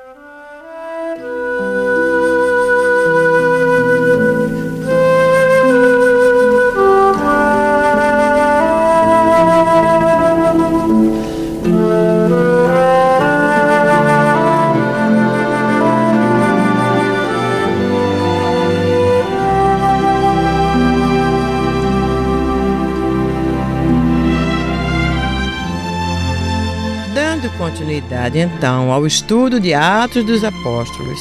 Então 28.36 28.92
ao 28.92 29.06
estudo 29.06 29.58
de 29.58 29.72
Atos 29.72 30.24
dos 30.24 30.44
Apóstolos. 30.44 31.18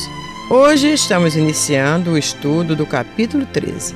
Hoje 0.49 0.93
estamos 0.93 1.35
iniciando 1.35 2.11
o 2.11 2.17
estudo 2.17 2.75
do 2.75 2.85
capítulo 2.85 3.45
13. 3.45 3.95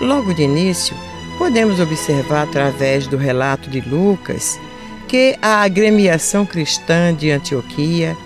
Logo 0.00 0.32
de 0.32 0.42
início, 0.42 0.96
podemos 1.38 1.78
observar 1.78 2.44
através 2.44 3.06
do 3.06 3.16
relato 3.16 3.68
de 3.70 3.80
Lucas 3.80 4.58
que 5.06 5.36
a 5.40 5.62
agremiação 5.62 6.44
cristã 6.46 7.14
de 7.14 7.30
Antioquia 7.30 8.16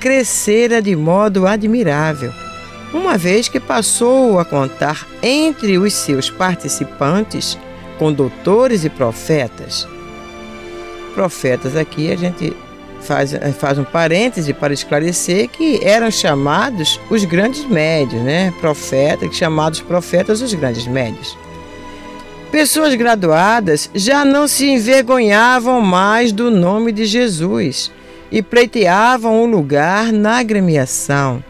crescera 0.00 0.82
de 0.82 0.96
modo 0.96 1.46
admirável, 1.46 2.32
uma 2.92 3.16
vez 3.16 3.48
que 3.48 3.60
passou 3.60 4.38
a 4.38 4.44
contar 4.44 5.06
entre 5.22 5.78
os 5.78 5.92
seus 5.92 6.28
participantes 6.30 7.58
com 7.98 8.12
doutores 8.12 8.84
e 8.84 8.90
profetas. 8.90 9.86
Profetas 11.14 11.76
aqui 11.76 12.10
a 12.10 12.16
gente 12.16 12.56
faz, 13.00 13.32
faz 13.58 13.78
um 13.78 13.84
parêntese 13.84 14.52
para 14.52 14.72
esclarecer 14.72 15.48
que 15.48 15.80
eram 15.82 16.10
chamados 16.10 17.00
os 17.10 17.24
grandes 17.24 17.64
médios, 17.64 18.22
né? 18.22 18.52
Profetas, 18.60 19.34
chamados 19.36 19.80
profetas 19.80 20.40
os 20.40 20.54
grandes 20.54 20.86
médios. 20.86 21.36
Pessoas 22.50 22.94
graduadas 22.94 23.88
já 23.94 24.24
não 24.24 24.48
se 24.48 24.68
envergonhavam 24.68 25.80
mais 25.80 26.32
do 26.32 26.50
nome 26.50 26.90
de 26.90 27.04
Jesus 27.04 27.92
e 28.30 28.42
pleiteavam 28.42 29.42
um 29.42 29.46
lugar 29.46 30.12
na 30.12 30.38
agremiação. 30.38 31.42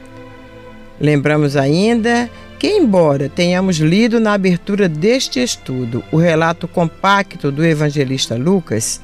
Lembramos 1.00 1.56
ainda 1.56 2.30
que, 2.58 2.68
embora 2.68 3.30
tenhamos 3.30 3.76
lido 3.76 4.20
na 4.20 4.34
abertura 4.34 4.86
deste 4.86 5.42
estudo 5.42 6.04
o 6.12 6.18
relato 6.18 6.68
compacto 6.68 7.50
do 7.50 7.64
evangelista 7.64 8.36
Lucas, 8.36 9.00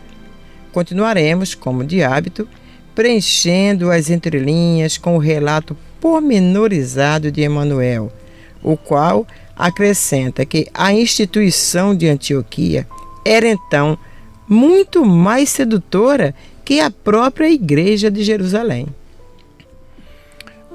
continuaremos, 0.76 1.54
como 1.54 1.82
de 1.82 2.02
hábito, 2.02 2.46
preenchendo 2.94 3.90
as 3.90 4.10
entrelinhas 4.10 4.98
com 4.98 5.16
o 5.16 5.18
relato 5.18 5.74
pormenorizado 5.98 7.32
de 7.32 7.40
Emanuel, 7.40 8.12
o 8.62 8.76
qual 8.76 9.26
acrescenta 9.56 10.44
que 10.44 10.66
a 10.74 10.92
instituição 10.92 11.96
de 11.96 12.06
Antioquia 12.06 12.86
era 13.24 13.48
então 13.48 13.98
muito 14.46 15.02
mais 15.02 15.48
sedutora 15.48 16.34
que 16.62 16.78
a 16.78 16.90
própria 16.90 17.50
igreja 17.50 18.10
de 18.10 18.22
Jerusalém. 18.22 18.86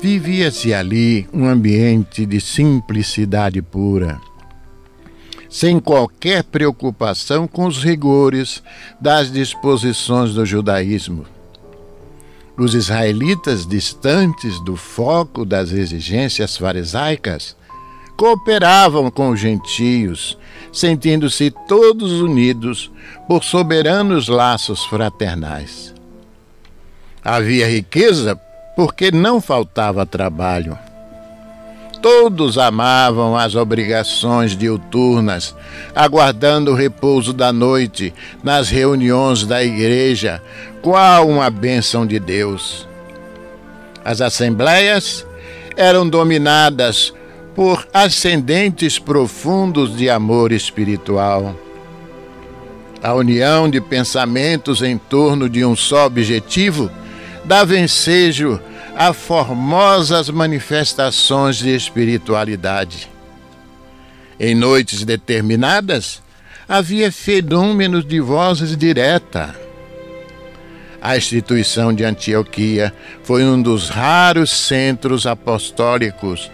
Vivia-se 0.02 0.74
ali 0.74 1.28
um 1.32 1.46
ambiente 1.46 2.26
de 2.26 2.42
simplicidade 2.42 3.62
pura, 3.62 4.20
sem 5.52 5.82
qualquer 5.82 6.46
preocupação 6.46 7.46
com 7.46 7.68
os 7.68 7.84
rigores 7.84 8.64
das 9.02 9.30
disposições 9.30 10.34
do 10.34 10.46
judaísmo. 10.46 11.26
Os 12.58 12.74
israelitas, 12.74 13.68
distantes 13.68 14.64
do 14.64 14.78
foco 14.78 15.44
das 15.44 15.74
exigências 15.74 16.56
farisaicas, 16.56 17.56
cooperavam 18.16 19.12
com 19.12 19.32
os 19.32 19.40
gentios, 19.42 20.38
sentindo-se 20.72 21.52
todos 21.68 22.22
unidos 22.22 22.90
por 23.28 23.44
soberanos 23.44 24.30
laços 24.30 24.86
fraternais. 24.86 25.94
Havia 27.24 27.68
riqueza 27.68 28.40
porque 28.76 29.12
não 29.12 29.42
faltava 29.42 30.06
trabalho. 30.06 30.78
Todos 32.02 32.58
amavam 32.58 33.38
as 33.38 33.54
obrigações 33.54 34.58
diuturnas, 34.58 35.56
aguardando 35.96 36.72
o 36.72 36.76
repouso 36.76 37.32
da 37.32 37.54
noite 37.54 38.12
nas 38.44 38.70
reuniões 38.70 39.46
da 39.46 39.64
igreja, 39.64 40.42
qual 40.82 41.30
uma 41.30 41.50
bênção 41.52 42.08
de 42.08 42.20
Deus. 42.20 42.88
As 44.04 44.20
assembleias 44.20 45.28
eram 45.78 46.10
dominadas 46.10 47.14
por 47.54 47.88
ascendentes 47.94 48.98
profundos 48.98 49.96
de 49.96 50.10
amor 50.10 50.52
espiritual. 50.52 51.56
A 53.04 53.14
união 53.14 53.70
de 53.70 53.80
pensamentos 53.80 54.82
em 54.82 54.98
torno 54.98 55.48
de 55.48 55.64
um 55.64 55.76
só 55.76 56.08
objetivo 56.08 56.90
dá 57.46 57.64
ensejo 57.64 58.60
a 58.96 59.14
formosas 59.14 60.30
manifestações 60.30 61.58
de 61.58 61.76
espiritualidade. 61.76 63.10
Em 64.40 64.56
noites 64.56 65.04
determinadas, 65.04 66.22
havia 66.68 67.12
fenômenos 67.12 68.06
de 68.06 68.20
vozes 68.20 68.76
direta. 68.76 69.56
A 71.02 71.18
instituição 71.18 71.94
de 71.94 72.04
Antioquia 72.04 72.94
foi 73.24 73.44
um 73.44 73.62
dos 73.62 73.90
raros 73.90 74.52
centros 74.52 75.26
apostólicos 75.26 76.50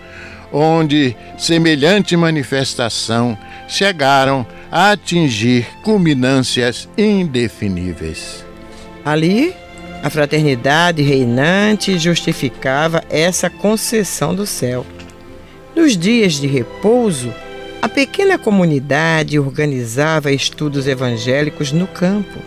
onde 0.51 1.15
semelhante 1.37 2.15
manifestação 2.15 3.37
chegaram 3.67 4.45
a 4.71 4.91
atingir 4.91 5.67
culminâncias 5.83 6.87
indefiníveis. 6.97 8.45
Ali, 9.03 9.53
a 10.03 10.09
fraternidade 10.09 11.01
reinante 11.01 11.97
justificava 11.97 13.03
essa 13.09 13.49
concessão 13.49 14.33
do 14.33 14.45
céu. 14.45 14.85
Nos 15.75 15.97
dias 15.97 16.33
de 16.33 16.47
repouso, 16.47 17.33
a 17.81 17.89
pequena 17.89 18.37
comunidade 18.37 19.39
organizava 19.39 20.31
estudos 20.31 20.87
evangélicos 20.87 21.71
no 21.71 21.87
campo. 21.87 22.39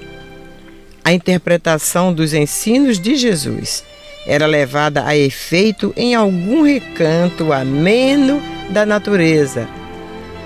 A 1.04 1.12
interpretação 1.12 2.12
dos 2.12 2.34
ensinos 2.34 2.98
de 2.98 3.16
Jesus 3.16 3.84
era 4.26 4.46
levada 4.46 5.06
a 5.06 5.16
efeito 5.16 5.92
em 5.96 6.14
algum 6.14 6.62
recanto 6.62 7.52
ameno 7.52 8.42
da 8.70 8.84
natureza, 8.84 9.68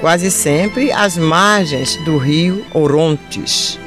quase 0.01 0.31
sempre 0.31 0.93
às 0.93 1.17
margens 1.17 1.97
do 2.05 2.17
rio 2.17 2.65
Orontes. 2.73 3.79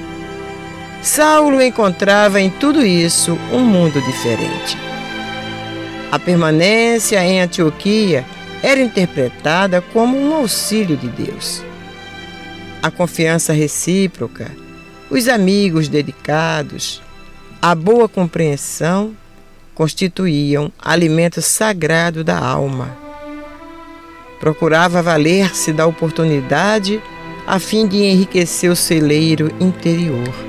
Saulo 1.01 1.61
encontrava 1.61 2.41
em 2.41 2.49
tudo 2.49 2.85
isso 2.85 3.37
um 3.51 3.59
mundo 3.59 4.01
diferente. 4.01 4.77
A 6.11 6.17
permanência 6.17 7.23
em 7.23 7.41
Antioquia 7.41 8.25
era 8.63 8.79
interpretada 8.79 9.81
como 9.81 10.17
um 10.17 10.33
auxílio 10.33 10.97
de 10.97 11.07
Deus. 11.07 11.63
A 12.81 12.89
confiança 12.89 13.53
recíproca, 13.53 14.51
os 15.09 15.27
amigos 15.27 15.87
dedicados, 15.87 17.01
a 17.61 17.75
boa 17.75 18.07
compreensão 18.07 19.15
constituíam 19.75 20.71
alimento 20.79 21.41
sagrado 21.41 22.23
da 22.23 22.37
alma. 22.39 22.97
Procurava 24.39 25.01
valer-se 25.01 25.73
da 25.73 25.85
oportunidade 25.85 27.01
a 27.45 27.59
fim 27.59 27.87
de 27.87 27.97
enriquecer 27.97 28.71
o 28.71 28.75
celeiro 28.75 29.51
interior. 29.59 30.46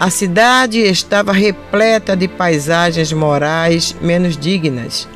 A 0.00 0.10
cidade 0.10 0.78
estava 0.78 1.32
repleta 1.32 2.16
de 2.16 2.28
paisagens 2.28 3.12
morais 3.12 3.96
menos 4.00 4.36
dignas, 4.36 5.08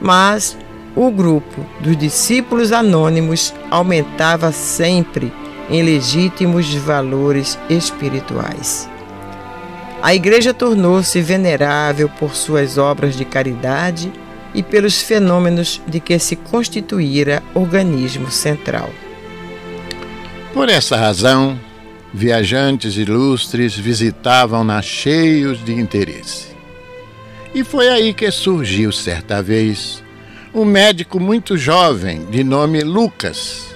mas 0.00 0.56
o 0.94 1.10
grupo 1.10 1.66
dos 1.80 1.96
discípulos 1.96 2.70
anônimos 2.70 3.52
aumentava 3.68 4.52
sempre 4.52 5.32
em 5.68 5.82
legítimos 5.82 6.72
valores 6.74 7.58
espirituais. 7.68 8.88
A 10.00 10.14
igreja 10.14 10.54
tornou-se 10.54 11.20
venerável 11.20 12.08
por 12.08 12.36
suas 12.36 12.78
obras 12.78 13.16
de 13.16 13.24
caridade 13.24 14.12
e 14.54 14.62
pelos 14.62 15.00
fenômenos 15.00 15.80
de 15.86 15.98
que 15.98 16.16
se 16.18 16.36
constituíra 16.36 17.42
organismo 17.54 18.30
central. 18.30 18.90
Por 20.52 20.68
essa 20.68 20.96
razão, 20.96 21.58
viajantes 22.12 22.96
ilustres 22.96 23.74
visitavam-na 23.74 24.82
cheios 24.82 25.64
de 25.64 25.72
interesse. 25.72 26.48
E 27.54 27.64
foi 27.64 27.88
aí 27.88 28.12
que 28.12 28.30
surgiu, 28.30 28.92
certa 28.92 29.42
vez, 29.42 30.02
um 30.54 30.64
médico 30.64 31.18
muito 31.18 31.56
jovem 31.56 32.24
de 32.26 32.44
nome 32.44 32.82
Lucas, 32.82 33.74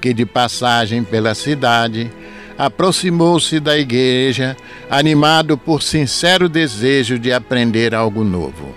que 0.00 0.14
de 0.14 0.24
passagem 0.24 1.04
pela 1.04 1.34
cidade 1.34 2.10
aproximou-se 2.56 3.58
da 3.58 3.78
igreja, 3.78 4.56
animado 4.90 5.56
por 5.56 5.82
sincero 5.82 6.48
desejo 6.48 7.18
de 7.18 7.32
aprender 7.32 7.94
algo 7.94 8.22
novo. 8.22 8.74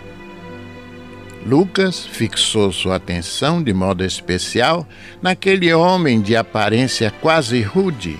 Lucas 1.46 2.06
fixou 2.06 2.72
sua 2.72 2.96
atenção 2.96 3.62
de 3.62 3.74
modo 3.74 4.06
especial 4.06 4.88
naquele 5.22 5.74
homem 5.74 6.22
de 6.22 6.36
aparência 6.38 7.12
quase 7.12 7.62
rude, 7.62 8.18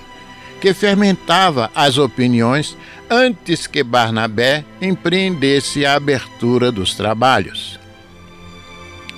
que 0.64 0.72
fermentava 0.72 1.70
as 1.74 1.98
opiniões 1.98 2.74
antes 3.10 3.66
que 3.66 3.84
Barnabé 3.84 4.64
empreendesse 4.80 5.84
a 5.84 5.92
abertura 5.92 6.72
dos 6.72 6.94
trabalhos. 6.94 7.78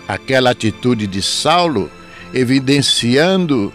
Aquela 0.09 0.50
atitude 0.50 1.06
de 1.06 1.22
Saulo, 1.22 1.88
evidenciando 2.35 3.72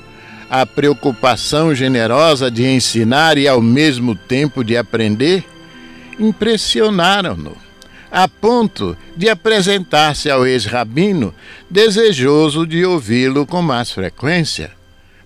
a 0.50 0.66
preocupação 0.66 1.74
generosa 1.74 2.52
de 2.52 2.68
ensinar 2.68 3.38
e 3.38 3.48
ao 3.48 3.62
mesmo 3.62 4.16
tempo 4.16 4.66
de 4.66 4.76
aprender, 4.76 5.46
impressionaram-no, 6.20 7.56
a 8.12 8.28
ponto 8.28 8.98
de 9.16 9.30
apresentar-se 9.30 10.30
ao 10.30 10.46
ex-rabino, 10.46 11.34
desejoso 11.70 12.68
de 12.68 12.84
ouvi-lo 12.84 13.46
com 13.46 13.62
mais 13.62 13.92
frequência. 13.92 14.72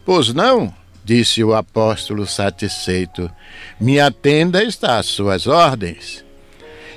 Pois 0.06 0.32
não? 0.32 0.85
Disse 1.06 1.44
o 1.44 1.54
apóstolo 1.54 2.26
satisfeito. 2.26 3.30
Minha 3.80 4.10
tenda 4.10 4.64
está 4.64 4.98
às 4.98 5.06
suas 5.06 5.46
ordens. 5.46 6.26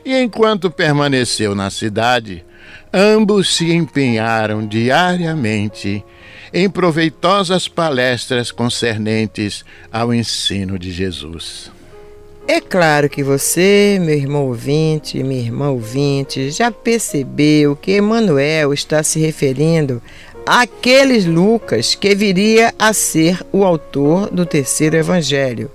E 0.04 0.16
enquanto 0.18 0.70
permaneceu 0.70 1.54
na 1.54 1.68
cidade, 1.68 2.42
ambos 2.90 3.54
se 3.54 3.70
empenharam 3.70 4.66
diariamente 4.66 6.02
em 6.52 6.70
proveitosas 6.70 7.68
palestras 7.68 8.50
concernentes 8.50 9.62
ao 9.92 10.14
ensino 10.14 10.78
de 10.78 10.90
Jesus. 10.90 11.70
É 12.50 12.62
claro 12.62 13.10
que 13.10 13.22
você, 13.22 13.98
meu 14.00 14.14
irmão 14.14 14.46
ouvinte, 14.46 15.22
minha 15.22 15.42
irmã 15.42 15.68
ouvinte, 15.68 16.50
já 16.50 16.70
percebeu 16.70 17.76
que 17.76 17.98
Emmanuel 17.98 18.72
está 18.72 19.02
se 19.02 19.20
referindo 19.20 20.00
àqueles 20.48 21.26
Lucas 21.26 21.94
que 21.94 22.14
viria 22.14 22.72
a 22.78 22.94
ser 22.94 23.44
o 23.52 23.64
autor 23.64 24.30
do 24.30 24.46
terceiro 24.46 24.96
evangelho 24.96 25.70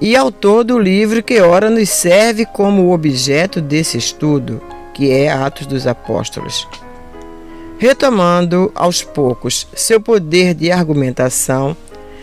e 0.00 0.16
autor 0.16 0.64
do 0.64 0.78
livro 0.78 1.22
que 1.22 1.40
ora 1.40 1.70
nos 1.70 1.88
serve 1.88 2.44
como 2.44 2.92
objeto 2.92 3.60
desse 3.60 3.96
estudo, 3.96 4.60
que 4.92 5.12
é 5.12 5.30
Atos 5.30 5.66
dos 5.66 5.86
Apóstolos. 5.86 6.66
Retomando 7.78 8.72
aos 8.74 9.02
poucos 9.02 9.68
seu 9.74 10.00
poder 10.00 10.54
de 10.54 10.72
argumentação, 10.72 11.76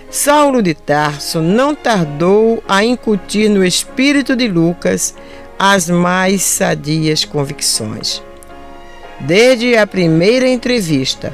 Saulo 0.10 0.62
de 0.62 0.74
Tarso 0.74 1.42
não 1.42 1.74
tardou 1.74 2.62
a 2.68 2.84
incutir 2.84 3.50
no 3.50 3.64
espírito 3.64 4.36
de 4.36 4.48
Lucas 4.50 5.16
as 5.58 5.90
mais 5.90 6.42
sadias 6.42 7.24
convicções. 7.24 8.22
Desde 9.22 9.78
a 9.78 9.88
primeira 9.88 10.48
entrevista, 10.48 11.34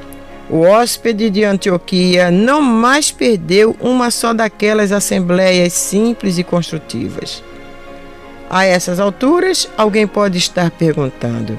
o 0.52 0.64
hóspede 0.64 1.30
de 1.30 1.46
Antioquia 1.46 2.30
não 2.30 2.62
mais 2.62 3.10
perdeu 3.10 3.74
uma 3.80 4.12
só 4.12 4.34
daquelas 4.34 4.92
assembleias 4.92 5.72
simples 5.72 6.38
e 6.38 6.44
construtivas. 6.44 7.42
A 8.50 8.66
essas 8.66 9.00
alturas, 9.00 9.70
alguém 9.78 10.06
pode 10.06 10.38
estar 10.38 10.70
perguntando: 10.70 11.58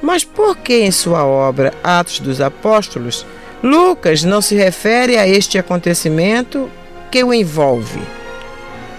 mas 0.00 0.24
por 0.24 0.56
que 0.56 0.84
em 0.84 0.90
sua 0.90 1.26
obra 1.26 1.74
Atos 1.84 2.18
dos 2.18 2.40
Apóstolos, 2.40 3.26
Lucas 3.62 4.24
não 4.24 4.40
se 4.40 4.54
refere 4.54 5.18
a 5.18 5.28
este 5.28 5.58
acontecimento 5.58 6.70
que 7.10 7.22
o 7.22 7.34
envolve? 7.34 8.00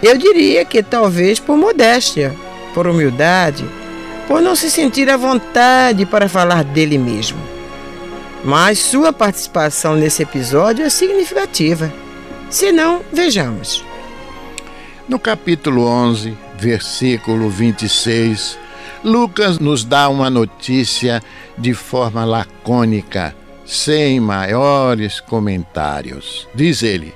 Eu 0.04 0.20
diria 0.20 0.64
que 0.64 0.84
talvez 0.84 1.40
por 1.40 1.58
modéstia, 1.58 2.36
por 2.76 2.86
humildade, 2.86 3.66
por 4.28 4.40
não 4.40 4.56
se 4.56 4.70
sentir 4.70 5.10
à 5.10 5.18
vontade 5.18 6.06
para 6.06 6.30
falar 6.30 6.64
dele 6.64 7.00
mesmo. 7.00 7.55
Mas 8.46 8.78
sua 8.78 9.12
participação 9.12 9.96
nesse 9.96 10.22
episódio 10.22 10.86
é 10.86 10.90
significativa. 10.90 11.92
Se 12.48 12.72
não, 12.72 13.02
vejamos. 13.12 13.84
No 15.10 15.18
capítulo 15.18 15.88
11, 15.88 16.38
versículo 16.56 17.50
26, 17.50 18.60
Lucas 19.04 19.58
nos 19.58 19.84
dá 19.84 20.08
uma 20.10 20.30
notícia 20.30 21.24
de 21.58 21.74
forma 21.74 22.24
lacônica, 22.24 23.36
sem 23.66 24.20
maiores 24.20 25.20
comentários. 25.20 26.48
Diz 26.54 26.84
ele: 26.84 27.16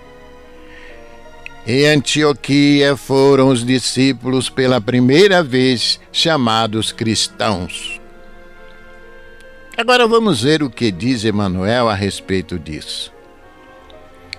Em 1.66 1.86
Antioquia 1.86 2.98
foram 2.98 3.50
os 3.50 3.64
discípulos 3.64 4.50
pela 4.50 4.82
primeira 4.82 5.44
vez 5.44 6.00
chamados 6.12 6.92
cristãos. 6.92 7.99
Agora 9.80 10.06
vamos 10.06 10.42
ver 10.42 10.62
o 10.62 10.70
que 10.70 10.92
diz 10.92 11.24
Emanuel 11.24 11.88
a 11.88 11.94
respeito 11.94 12.60
disso. 12.60 13.14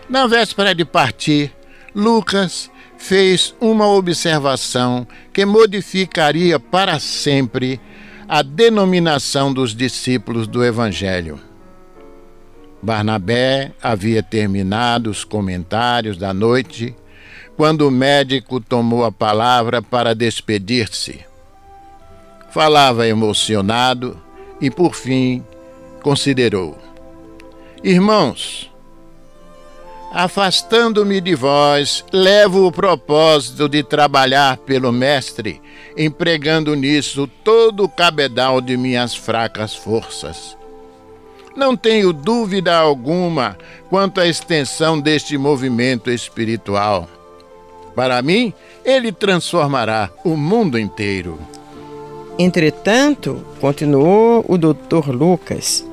Na 0.07 0.27
véspera 0.27 0.75
de 0.75 0.85
partir, 0.85 1.51
Lucas 1.95 2.71
fez 2.99 3.55
uma 3.59 3.87
observação 3.87 5.09
que 5.33 5.47
modificaria 5.47 6.61
para 6.61 7.01
sempre 7.01 7.81
a 8.29 8.43
denominação 8.43 9.51
dos 9.51 9.75
discípulos 9.75 10.47
do 10.47 10.63
Evangelho. 10.63 11.41
Barnabé 12.83 13.73
havia 13.83 14.23
terminado 14.23 15.09
os 15.09 15.25
comentários 15.25 16.19
da 16.19 16.35
noite 16.35 16.95
quando 17.57 17.89
o 17.89 17.91
médico 17.91 18.61
tomou 18.61 19.07
a 19.07 19.11
palavra 19.11 19.81
para 19.81 20.15
despedir-se. 20.15 21.25
Falava 22.51 23.09
emocionado 23.09 24.21
e, 24.61 24.71
por 24.71 24.95
fim, 24.95 25.45
considerou: 26.03 26.77
Irmãos, 27.83 28.71
Afastando-me 30.13 31.21
de 31.21 31.37
vós, 31.37 32.05
levo 32.13 32.67
o 32.67 32.73
propósito 32.73 33.69
de 33.69 33.85
trabalhar 33.85 34.57
pelo 34.57 34.91
Mestre, 34.91 35.63
empregando 35.97 36.75
nisso 36.75 37.29
todo 37.45 37.85
o 37.85 37.89
cabedal 37.89 38.61
de 38.61 38.77
minhas 38.77 39.15
fracas 39.15 39.73
forças. 39.73 40.59
Não 41.55 41.77
tenho 41.77 42.13
dúvida 42.13 42.77
alguma 42.77 43.57
quanto 43.89 44.21
à 44.21 44.27
extensão 44.27 45.01
deste 45.01 45.39
movimento 45.39 46.11
espiritual. 46.11 47.09
Para 47.95 48.21
mim, 48.21 48.53
ele 48.85 49.13
transformará 49.13 50.11
o 50.25 50.37
mundo 50.37 50.77
inteiro. 50.77 51.39
Entretanto, 52.43 53.45
continuou 53.61 54.43
o 54.49 54.57
doutor 54.57 55.11
Lucas, 55.11 55.85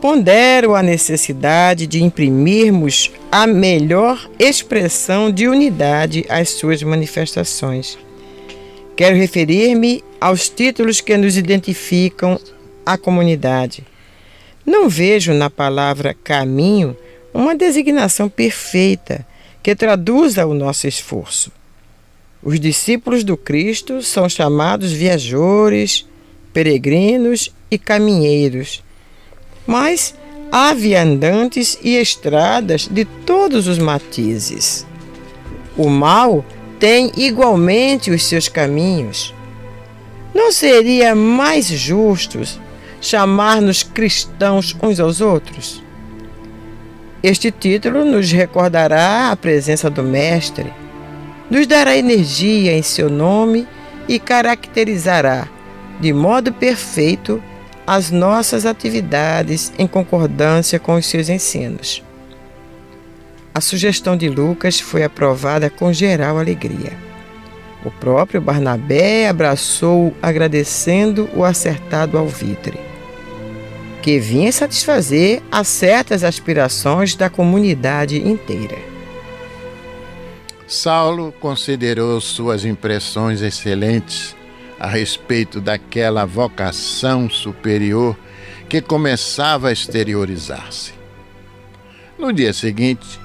pondero 0.00 0.74
a 0.74 0.82
necessidade 0.82 1.86
de 1.86 2.02
imprimirmos 2.02 3.12
a 3.30 3.46
melhor 3.46 4.30
expressão 4.38 5.30
de 5.30 5.46
unidade 5.46 6.24
às 6.30 6.48
suas 6.48 6.82
manifestações. 6.82 7.98
Quero 8.96 9.14
referir-me 9.14 10.02
aos 10.18 10.48
títulos 10.48 11.02
que 11.02 11.18
nos 11.18 11.36
identificam 11.36 12.40
a 12.86 12.96
comunidade. 12.96 13.84
Não 14.64 14.88
vejo 14.88 15.34
na 15.34 15.50
palavra 15.50 16.16
caminho 16.24 16.96
uma 17.34 17.54
designação 17.54 18.26
perfeita 18.26 19.26
que 19.62 19.76
traduza 19.76 20.46
o 20.46 20.54
nosso 20.54 20.88
esforço. 20.88 21.52
Os 22.42 22.58
discípulos 22.58 23.24
do 23.24 23.36
Cristo 23.36 24.02
são 24.02 24.28
chamados 24.28 24.92
viajores, 24.92 26.06
peregrinos 26.52 27.54
e 27.70 27.78
caminheiros 27.78 28.82
mas 29.70 30.16
há 30.50 30.74
viandantes 30.74 31.78
e 31.80 31.96
estradas 31.96 32.88
de 32.90 33.04
todos 33.04 33.68
os 33.68 33.78
matizes. 33.78 34.84
O 35.76 35.88
mal 35.88 36.44
tem 36.80 37.12
igualmente 37.16 38.10
os 38.10 38.24
seus 38.24 38.48
caminhos. 38.48 39.32
Não 40.34 40.50
seria 40.50 41.14
mais 41.14 41.66
justo 41.66 42.40
chamar-nos 43.00 43.84
cristãos 43.84 44.76
uns 44.82 44.98
aos 44.98 45.20
outros? 45.20 45.80
Este 47.22 47.52
título 47.52 48.04
nos 48.04 48.32
recordará 48.32 49.30
a 49.30 49.36
presença 49.36 49.88
do 49.88 50.02
Mestre, 50.02 50.72
nos 51.50 51.66
dará 51.66 51.96
energia 51.96 52.72
em 52.72 52.82
seu 52.82 53.10
nome 53.10 53.66
e 54.08 54.18
caracterizará, 54.18 55.48
de 56.00 56.12
modo 56.12 56.52
perfeito, 56.52 57.42
as 57.86 58.10
nossas 58.10 58.64
atividades 58.64 59.72
em 59.76 59.86
concordância 59.86 60.78
com 60.78 60.94
os 60.94 61.06
seus 61.06 61.28
ensinos. 61.28 62.02
A 63.52 63.60
sugestão 63.60 64.16
de 64.16 64.28
Lucas 64.28 64.78
foi 64.78 65.02
aprovada 65.02 65.68
com 65.68 65.92
geral 65.92 66.38
alegria. 66.38 66.92
O 67.84 67.90
próprio 67.90 68.40
Barnabé 68.40 69.28
abraçou 69.28 70.14
agradecendo 70.22 71.28
o 71.34 71.44
acertado 71.44 72.16
alvitre, 72.16 72.78
que 74.02 74.20
vinha 74.20 74.52
satisfazer 74.52 75.42
as 75.50 75.66
certas 75.66 76.22
aspirações 76.22 77.16
da 77.16 77.28
comunidade 77.28 78.16
inteira. 78.16 78.89
Saulo 80.70 81.32
considerou 81.40 82.20
suas 82.20 82.64
impressões 82.64 83.42
excelentes 83.42 84.36
a 84.78 84.86
respeito 84.86 85.60
daquela 85.60 86.24
vocação 86.24 87.28
superior 87.28 88.16
que 88.68 88.80
começava 88.80 89.68
a 89.68 89.72
exteriorizar-se. 89.72 90.92
No 92.16 92.32
dia 92.32 92.52
seguinte, 92.52 93.18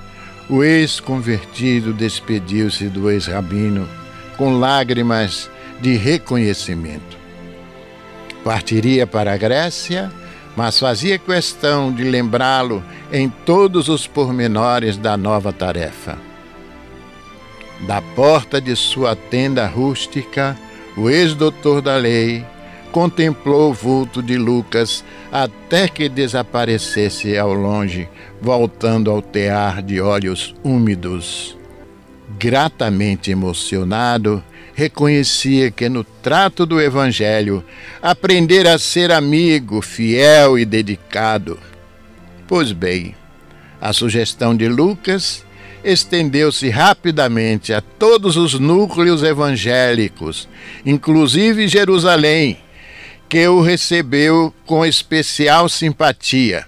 o 0.49 0.63
ex-convertido 0.63 1.93
despediu-se 1.93 2.89
do 2.89 3.11
ex-rabino 3.11 3.87
com 4.37 4.57
lágrimas 4.57 5.47
de 5.79 5.95
reconhecimento. 5.97 7.15
Partiria 8.43 9.05
para 9.05 9.31
a 9.31 9.37
Grécia, 9.37 10.11
mas 10.57 10.79
fazia 10.79 11.19
questão 11.19 11.93
de 11.93 12.05
lembrá-lo 12.05 12.83
em 13.13 13.29
todos 13.29 13.87
os 13.87 14.07
pormenores 14.07 14.97
da 14.97 15.15
nova 15.15 15.53
tarefa. 15.53 16.17
Da 17.81 18.01
porta 18.01 18.59
de 18.61 18.75
sua 18.75 19.15
tenda 19.15 19.67
rústica, 19.67 20.57
O 20.97 21.09
ex-doutor 21.09 21.81
da 21.81 21.97
lei 21.97 22.45
contemplou 22.91 23.71
o 23.71 23.73
vulto 23.73 24.23
de 24.23 24.37
Lucas 24.37 25.03
até 25.29 25.89
que 25.89 26.07
desaparecesse 26.07 27.37
ao 27.37 27.53
longe, 27.53 28.07
voltando 28.41 29.11
ao 29.11 29.21
tear 29.21 29.81
de 29.81 29.99
olhos 29.99 30.55
úmidos. 30.63 31.57
Gratamente 32.39 33.29
emocionado, 33.29 34.41
reconhecia 34.73 35.69
que 35.69 35.89
no 35.89 36.03
trato 36.05 36.65
do 36.65 36.79
Evangelho 36.81 37.61
aprendera 38.01 38.73
a 38.73 38.79
ser 38.79 39.11
amigo, 39.11 39.81
fiel 39.81 40.57
e 40.57 40.63
dedicado. 40.63 41.59
Pois 42.47 42.71
bem, 42.71 43.15
a 43.81 43.91
sugestão 43.91 44.55
de 44.55 44.69
Lucas 44.69 45.44
estendeu-se 45.85 46.67
rapidamente 46.69 47.71
a 47.71 47.79
todos 47.79 48.35
os 48.35 48.59
núcleos 48.59 49.21
evangélicos, 49.21 50.49
inclusive 50.83 51.67
Jerusalém, 51.67 52.57
que 53.29 53.47
o 53.47 53.61
recebeu 53.61 54.51
com 54.65 54.83
especial 54.83 55.69
simpatia. 55.69 56.65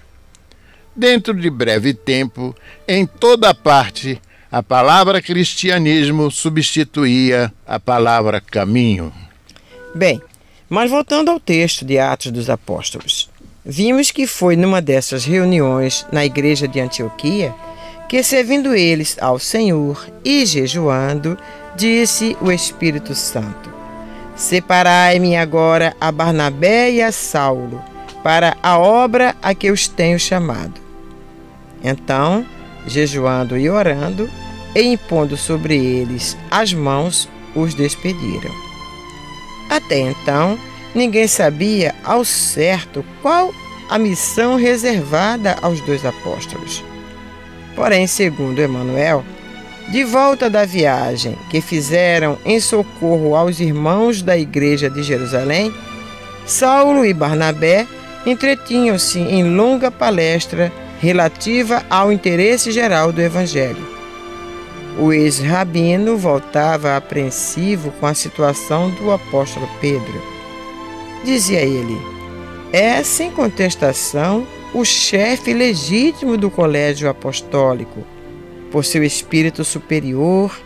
Dentro 0.94 1.34
de 1.34 1.50
breve 1.50 1.92
tempo, 1.92 2.54
em 2.86 3.04
toda 3.04 3.52
parte, 3.52 4.20
a 4.50 4.62
palavra 4.62 5.20
cristianismo 5.20 6.30
substituía 6.30 7.52
a 7.66 7.80
palavra 7.80 8.40
caminho. 8.40 9.12
Bem, 9.94 10.22
mas 10.68 10.90
voltando 10.90 11.30
ao 11.30 11.40
texto 11.40 11.84
de 11.84 11.98
Atos 11.98 12.30
dos 12.30 12.48
Apóstolos, 12.48 13.28
vimos 13.64 14.12
que 14.12 14.26
foi 14.28 14.54
numa 14.54 14.80
dessas 14.80 15.24
reuniões 15.24 16.06
na 16.12 16.24
igreja 16.24 16.68
de 16.68 16.80
Antioquia 16.80 17.52
que, 18.08 18.22
servindo 18.22 18.74
eles 18.74 19.16
ao 19.20 19.38
Senhor 19.38 20.08
e 20.24 20.46
jejuando, 20.46 21.36
disse 21.76 22.36
o 22.40 22.50
Espírito 22.50 23.14
Santo: 23.14 23.70
Separai-me 24.34 25.36
agora 25.36 25.94
a 26.00 26.10
Barnabé 26.10 26.90
e 26.90 27.02
a 27.02 27.12
Saulo 27.12 27.82
para 28.22 28.56
a 28.62 28.78
obra 28.78 29.36
a 29.42 29.54
que 29.54 29.70
os 29.70 29.86
tenho 29.86 30.18
chamado. 30.18 30.80
Então, 31.82 32.44
jejuando 32.86 33.56
e 33.56 33.70
orando, 33.70 34.28
e 34.74 34.82
impondo 34.82 35.36
sobre 35.36 35.76
eles 35.76 36.36
as 36.50 36.72
mãos, 36.72 37.28
os 37.54 37.74
despediram. 37.74 38.52
Até 39.70 39.98
então, 39.98 40.58
ninguém 40.94 41.26
sabia 41.26 41.94
ao 42.04 42.24
certo 42.24 43.04
qual 43.22 43.52
a 43.88 43.98
missão 43.98 44.56
reservada 44.56 45.56
aos 45.62 45.80
dois 45.80 46.04
apóstolos. 46.04 46.84
Porém, 47.78 48.08
segundo 48.08 48.58
Emanuel, 48.58 49.24
de 49.88 50.02
volta 50.02 50.50
da 50.50 50.64
viagem 50.64 51.38
que 51.48 51.60
fizeram 51.60 52.36
em 52.44 52.58
socorro 52.58 53.36
aos 53.36 53.60
irmãos 53.60 54.20
da 54.20 54.36
igreja 54.36 54.90
de 54.90 55.00
Jerusalém, 55.00 55.72
Saulo 56.44 57.04
e 57.04 57.14
Barnabé 57.14 57.86
entretinham-se 58.26 59.20
em 59.20 59.54
longa 59.54 59.92
palestra 59.92 60.72
relativa 61.00 61.84
ao 61.88 62.10
interesse 62.10 62.72
geral 62.72 63.12
do 63.12 63.22
Evangelho. 63.22 63.86
O 64.98 65.12
ex-rabino 65.12 66.16
voltava 66.18 66.96
apreensivo 66.96 67.92
com 68.00 68.06
a 68.06 68.14
situação 68.14 68.90
do 68.90 69.12
apóstolo 69.12 69.70
Pedro. 69.80 70.20
Dizia 71.24 71.60
ele: 71.60 71.96
é, 72.72 73.04
sem 73.04 73.30
contestação, 73.30 74.44
o 74.74 74.84
chefe 74.84 75.54
legítimo 75.54 76.36
do 76.36 76.50
colégio 76.50 77.08
apostólico 77.08 78.04
por 78.70 78.84
seu 78.84 79.02
espírito 79.02 79.64
superior, 79.64 80.58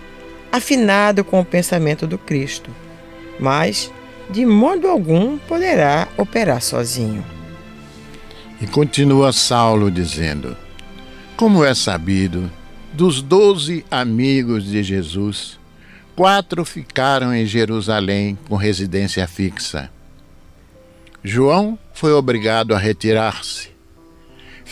afinado 0.50 1.24
com 1.24 1.40
o 1.40 1.44
pensamento 1.44 2.06
do 2.06 2.18
Cristo, 2.18 2.70
mas 3.38 3.90
de 4.30 4.44
modo 4.44 4.88
algum 4.88 5.38
poderá 5.38 6.08
operar 6.16 6.60
sozinho. 6.60 7.24
E 8.60 8.66
continua 8.66 9.32
Saulo 9.32 9.90
dizendo: 9.90 10.56
Como 11.36 11.64
é 11.64 11.74
sabido, 11.74 12.50
dos 12.92 13.22
doze 13.22 13.84
amigos 13.90 14.64
de 14.64 14.82
Jesus, 14.82 15.58
quatro 16.14 16.64
ficaram 16.64 17.34
em 17.34 17.46
Jerusalém 17.46 18.38
com 18.48 18.56
residência 18.56 19.26
fixa. 19.26 19.90
João 21.24 21.78
foi 21.92 22.12
obrigado 22.12 22.74
a 22.74 22.78
retirar-se. 22.78 23.71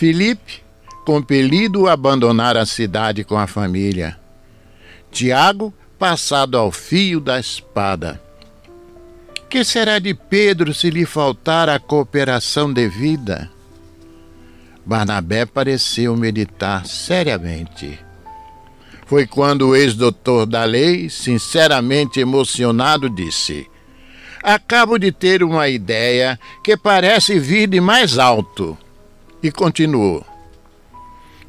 Filipe 0.01 0.63
compelido 1.05 1.87
a 1.87 1.93
abandonar 1.93 2.57
a 2.57 2.65
cidade 2.65 3.23
com 3.23 3.37
a 3.37 3.45
família. 3.45 4.17
Tiago, 5.11 5.71
passado 5.99 6.57
ao 6.57 6.71
fio 6.71 7.19
da 7.19 7.39
espada. 7.39 8.19
Que 9.47 9.63
será 9.63 9.99
de 9.99 10.15
Pedro 10.15 10.73
se 10.73 10.89
lhe 10.89 11.05
faltar 11.05 11.69
a 11.69 11.77
cooperação 11.77 12.73
devida? 12.73 13.47
Barnabé 14.83 15.45
pareceu 15.45 16.17
meditar 16.17 16.83
seriamente. 16.87 17.99
Foi 19.05 19.27
quando 19.27 19.67
o 19.67 19.75
ex-doutor 19.75 20.47
da 20.47 20.63
lei, 20.63 21.11
sinceramente 21.11 22.19
emocionado, 22.19 23.07
disse: 23.07 23.69
Acabo 24.41 24.97
de 24.97 25.11
ter 25.11 25.43
uma 25.43 25.69
ideia 25.69 26.39
que 26.63 26.75
parece 26.75 27.37
vir 27.37 27.67
de 27.67 27.79
mais 27.79 28.17
alto. 28.17 28.75
E 29.43 29.51
continuou: 29.51 30.25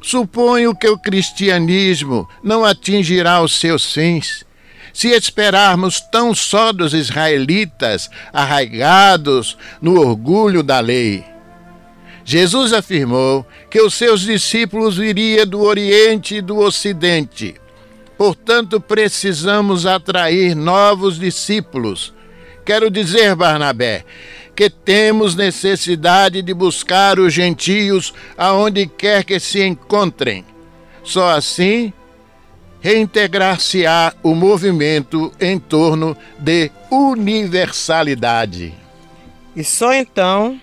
Suponho 0.01 0.75
que 0.75 0.87
o 0.87 0.97
cristianismo 0.97 2.27
não 2.43 2.65
atingirá 2.65 3.41
os 3.41 3.59
seus 3.59 3.93
fins 3.93 4.45
se 4.93 5.07
esperarmos 5.09 5.99
tão 5.99 6.35
só 6.35 6.71
dos 6.71 6.93
israelitas 6.93 8.09
arraigados 8.31 9.57
no 9.81 9.99
orgulho 9.99 10.61
da 10.61 10.79
lei. 10.79 11.25
Jesus 12.23 12.71
afirmou 12.71 13.45
que 13.69 13.81
os 13.81 13.95
seus 13.95 14.21
discípulos 14.21 14.95
viriam 14.95 15.45
do 15.47 15.61
Oriente 15.61 16.35
e 16.35 16.41
do 16.41 16.59
Ocidente. 16.59 17.55
Portanto, 18.17 18.79
precisamos 18.79 19.85
atrair 19.85 20.55
novos 20.55 21.19
discípulos. 21.19 22.13
Quero 22.63 22.89
dizer, 22.89 23.35
Barnabé, 23.35 24.05
que 24.55 24.69
temos 24.69 25.35
necessidade 25.35 26.41
de 26.41 26.53
buscar 26.53 27.19
os 27.19 27.33
gentios 27.33 28.13
aonde 28.37 28.85
quer 28.87 29.23
que 29.23 29.39
se 29.39 29.63
encontrem. 29.63 30.45
Só 31.03 31.31
assim 31.31 31.91
reintegrar-se-á 32.81 34.13
o 34.21 34.35
movimento 34.35 35.31
em 35.39 35.57
torno 35.57 36.17
de 36.37 36.69
universalidade. 36.91 38.73
E 39.55 39.63
só 39.63 39.93
então, 39.93 40.59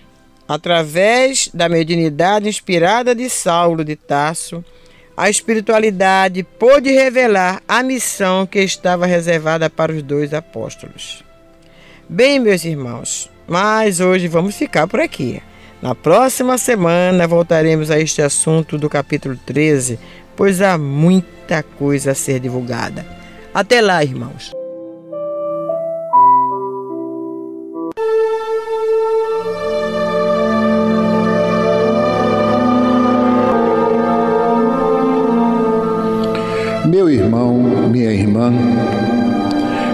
através 0.47 1.49
da 1.51 1.67
mediunidade 1.67 2.47
inspirada 2.47 3.15
de 3.15 3.27
Saulo 3.27 3.83
de 3.83 3.95
Tarso, 3.95 4.63
a 5.17 5.29
espiritualidade 5.29 6.43
pôde 6.43 6.91
revelar 6.91 7.61
a 7.67 7.81
missão 7.81 8.45
que 8.45 8.59
estava 8.59 9.05
reservada 9.05 9.69
para 9.69 9.91
os 9.91 10.03
dois 10.03 10.33
apóstolos. 10.33 11.23
Bem, 12.07 12.39
meus 12.39 12.65
irmãos, 12.65 13.29
mas 13.51 13.99
hoje 13.99 14.29
vamos 14.29 14.55
ficar 14.55 14.87
por 14.87 15.01
aqui. 15.01 15.43
Na 15.81 15.93
próxima 15.93 16.57
semana 16.57 17.27
voltaremos 17.27 17.91
a 17.91 17.99
este 17.99 18.21
assunto 18.21 18.77
do 18.77 18.89
capítulo 18.89 19.37
13, 19.45 19.99
pois 20.37 20.61
há 20.61 20.77
muita 20.77 21.61
coisa 21.61 22.11
a 22.11 22.15
ser 22.15 22.39
divulgada. 22.39 23.05
Até 23.53 23.81
lá, 23.81 24.01
irmãos. 24.01 24.53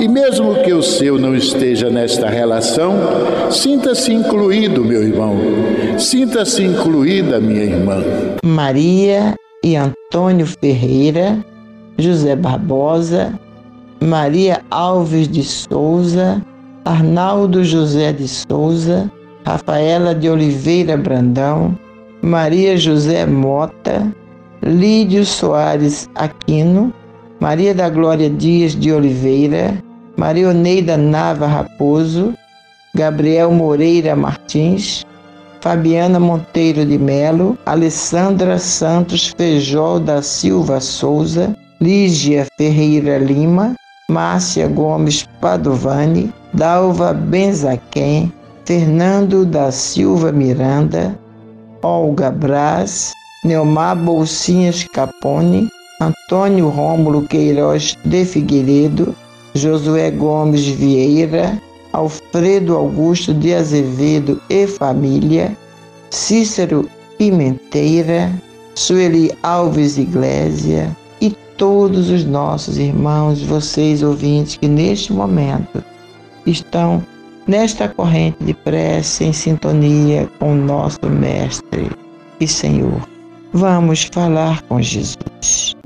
e, 0.00 0.08
mesmo 0.08 0.62
que 0.62 0.72
o 0.72 0.82
seu 0.82 1.18
não 1.18 1.34
esteja 1.34 1.90
nesta 1.90 2.28
relação, 2.28 2.94
sinta-se 3.50 4.12
incluído, 4.12 4.84
meu 4.84 5.02
irmão, 5.02 5.36
sinta-se 5.98 6.62
incluída, 6.62 7.40
minha 7.40 7.64
irmã. 7.64 8.02
Maria 8.44 9.34
e 9.62 9.76
Antônio 9.76 10.46
Ferreira, 10.46 11.38
José 11.98 12.36
Barbosa, 12.36 13.38
Maria 14.02 14.60
Alves 14.70 15.28
de 15.28 15.42
Souza, 15.42 16.42
Arnaldo 16.84 17.64
José 17.64 18.12
de 18.12 18.28
Souza, 18.28 19.10
Rafaela 19.46 20.14
de 20.14 20.28
Oliveira 20.28 20.96
Brandão, 20.96 21.74
Maria 22.20 22.76
José 22.76 23.24
Mota, 23.24 24.12
Lídio 24.62 25.24
Soares 25.24 26.08
Aquino, 26.14 26.92
Maria 27.40 27.74
da 27.74 27.88
Glória 27.88 28.30
Dias 28.30 28.74
de 28.74 28.92
Oliveira, 28.92 29.82
Maria 30.16 30.48
Oneida 30.50 30.96
Nava 30.96 31.46
Raposo, 31.46 32.34
Gabriel 32.94 33.50
Moreira 33.50 34.14
Martins, 34.14 35.04
Fabiana 35.60 36.20
Monteiro 36.20 36.84
de 36.84 36.98
Melo, 36.98 37.58
Alessandra 37.66 38.58
Santos 38.58 39.32
Feijol 39.36 39.98
da 39.98 40.22
Silva 40.22 40.80
Souza, 40.80 41.56
Lígia 41.80 42.46
Ferreira 42.56 43.18
Lima, 43.18 43.74
Márcia 44.08 44.68
Gomes 44.68 45.26
Padovani, 45.40 46.32
Dalva 46.52 47.12
Benzaquem, 47.12 48.32
Fernando 48.64 49.44
da 49.44 49.72
Silva 49.72 50.30
Miranda, 50.30 51.18
Olga 51.82 52.30
Braz, 52.30 53.12
Neomar 53.44 53.96
Bolsinhas 53.96 54.84
Capone, 54.84 55.68
Antônio 56.00 56.68
Rômulo 56.68 57.22
Queiroz 57.22 57.96
de 58.04 58.24
Figueiredo, 58.24 59.14
Josué 59.54 60.10
Gomes 60.10 60.66
Vieira, 60.66 61.60
Alfredo 61.92 62.76
Augusto 62.76 63.32
de 63.32 63.54
Azevedo 63.54 64.40
e 64.50 64.66
família, 64.66 65.56
Cícero 66.10 66.88
Pimenteira, 67.16 68.32
Sueli 68.74 69.30
Alves 69.42 69.96
Iglésia 69.96 70.94
e 71.20 71.30
todos 71.56 72.10
os 72.10 72.24
nossos 72.24 72.76
irmãos, 72.78 73.40
vocês 73.42 74.02
ouvintes 74.02 74.56
que 74.56 74.66
neste 74.66 75.12
momento 75.12 75.82
estão 76.44 77.00
nesta 77.46 77.88
corrente 77.88 78.42
de 78.42 78.54
prece 78.54 79.24
em 79.24 79.32
sintonia 79.32 80.28
com 80.40 80.52
o 80.52 80.56
nosso 80.56 81.06
Mestre 81.08 81.90
e 82.40 82.48
Senhor. 82.48 83.13
Vamos 83.54 84.10
falar 84.12 84.60
com 84.62 84.82
Jesus. 84.82 85.76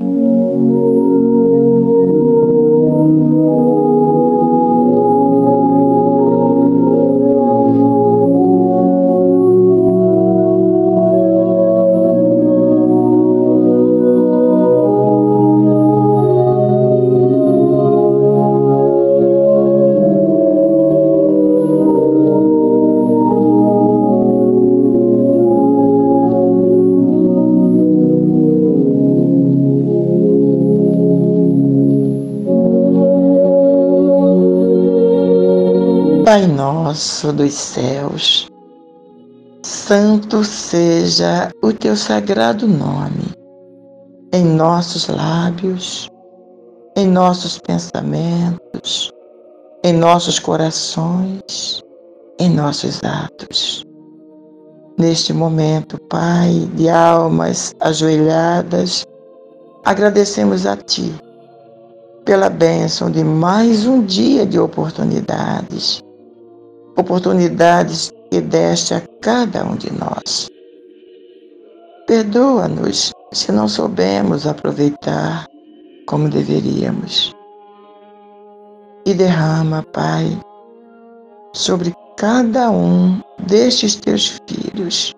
Dos 37.32 37.54
céus, 37.54 38.48
santo 39.62 40.44
seja 40.44 41.50
o 41.62 41.72
teu 41.72 41.96
sagrado 41.96 42.66
nome 42.66 43.32
em 44.32 44.44
nossos 44.44 45.08
lábios, 45.08 46.08
em 46.96 47.06
nossos 47.06 47.58
pensamentos, 47.58 49.10
em 49.84 49.92
nossos 49.92 50.38
corações, 50.38 51.82
em 52.38 52.50
nossos 52.50 53.02
atos. 53.04 53.84
Neste 54.98 55.32
momento, 55.32 55.98
Pai, 56.08 56.68
de 56.74 56.88
almas 56.88 57.72
ajoelhadas, 57.80 59.04
agradecemos 59.84 60.66
a 60.66 60.76
Ti 60.76 61.14
pela 62.24 62.50
bênção 62.50 63.10
de 63.10 63.24
mais 63.24 63.86
um 63.86 64.04
dia 64.04 64.44
de 64.44 64.58
oportunidades 64.58 66.02
oportunidades 66.98 68.12
que 68.28 68.40
deste 68.40 68.92
a 68.92 69.00
cada 69.20 69.64
um 69.64 69.76
de 69.76 69.90
nós. 69.92 70.48
Perdoa-nos 72.06 73.12
se 73.32 73.52
não 73.52 73.68
soubemos 73.68 74.46
aproveitar 74.46 75.46
como 76.06 76.28
deveríamos. 76.28 77.32
E 79.06 79.14
derrama, 79.14 79.82
Pai, 79.92 80.38
sobre 81.54 81.94
cada 82.16 82.70
um 82.70 83.20
destes 83.46 83.94
teus 83.94 84.40
filhos, 84.48 85.14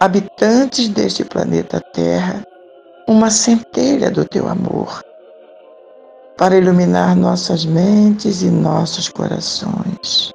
habitantes 0.00 0.88
deste 0.88 1.24
planeta 1.24 1.80
Terra, 1.92 2.42
uma 3.06 3.30
centelha 3.30 4.10
do 4.10 4.24
teu 4.24 4.48
amor, 4.48 5.02
para 6.38 6.56
iluminar 6.56 7.14
nossas 7.14 7.64
mentes 7.64 8.42
e 8.42 8.50
nossos 8.50 9.08
corações 9.08 10.34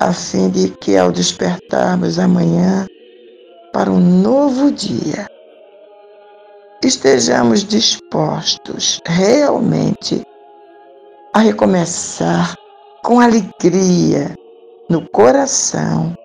a 0.00 0.12
fim 0.12 0.48
de 0.50 0.70
que 0.70 0.96
ao 0.96 1.10
despertarmos 1.10 2.18
amanhã 2.18 2.86
para 3.72 3.90
um 3.90 3.98
novo 3.98 4.70
dia, 4.70 5.28
estejamos 6.84 7.64
dispostos 7.64 9.00
realmente 9.04 10.24
a 11.34 11.40
recomeçar 11.40 12.54
com 13.02 13.20
alegria 13.20 14.34
no 14.88 15.08
coração 15.10 16.16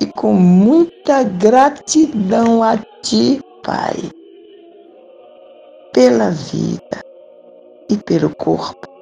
e 0.00 0.06
com 0.06 0.34
muita 0.34 1.22
gratidão 1.22 2.62
a 2.62 2.76
Ti, 3.02 3.40
Pai, 3.62 3.96
pela 5.92 6.30
vida 6.30 7.02
e 7.88 7.96
pelo 7.96 8.34
corpo 8.36 8.93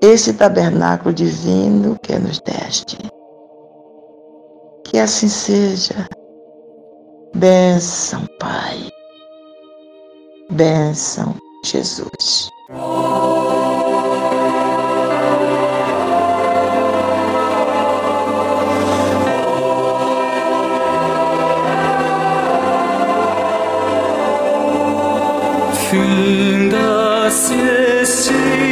esse 0.00 0.32
tabernáculo 0.32 1.12
divino 1.12 1.98
que 2.02 2.18
nos 2.18 2.40
deste. 2.40 2.96
Que 4.84 4.98
assim 4.98 5.28
seja. 5.28 6.08
Benção, 7.34 8.26
Pai. 8.38 8.90
Benção, 10.50 11.36
Jesus. 11.64 12.50
Fim 25.90 26.68
da 26.68 27.30
sessão. 27.30 28.69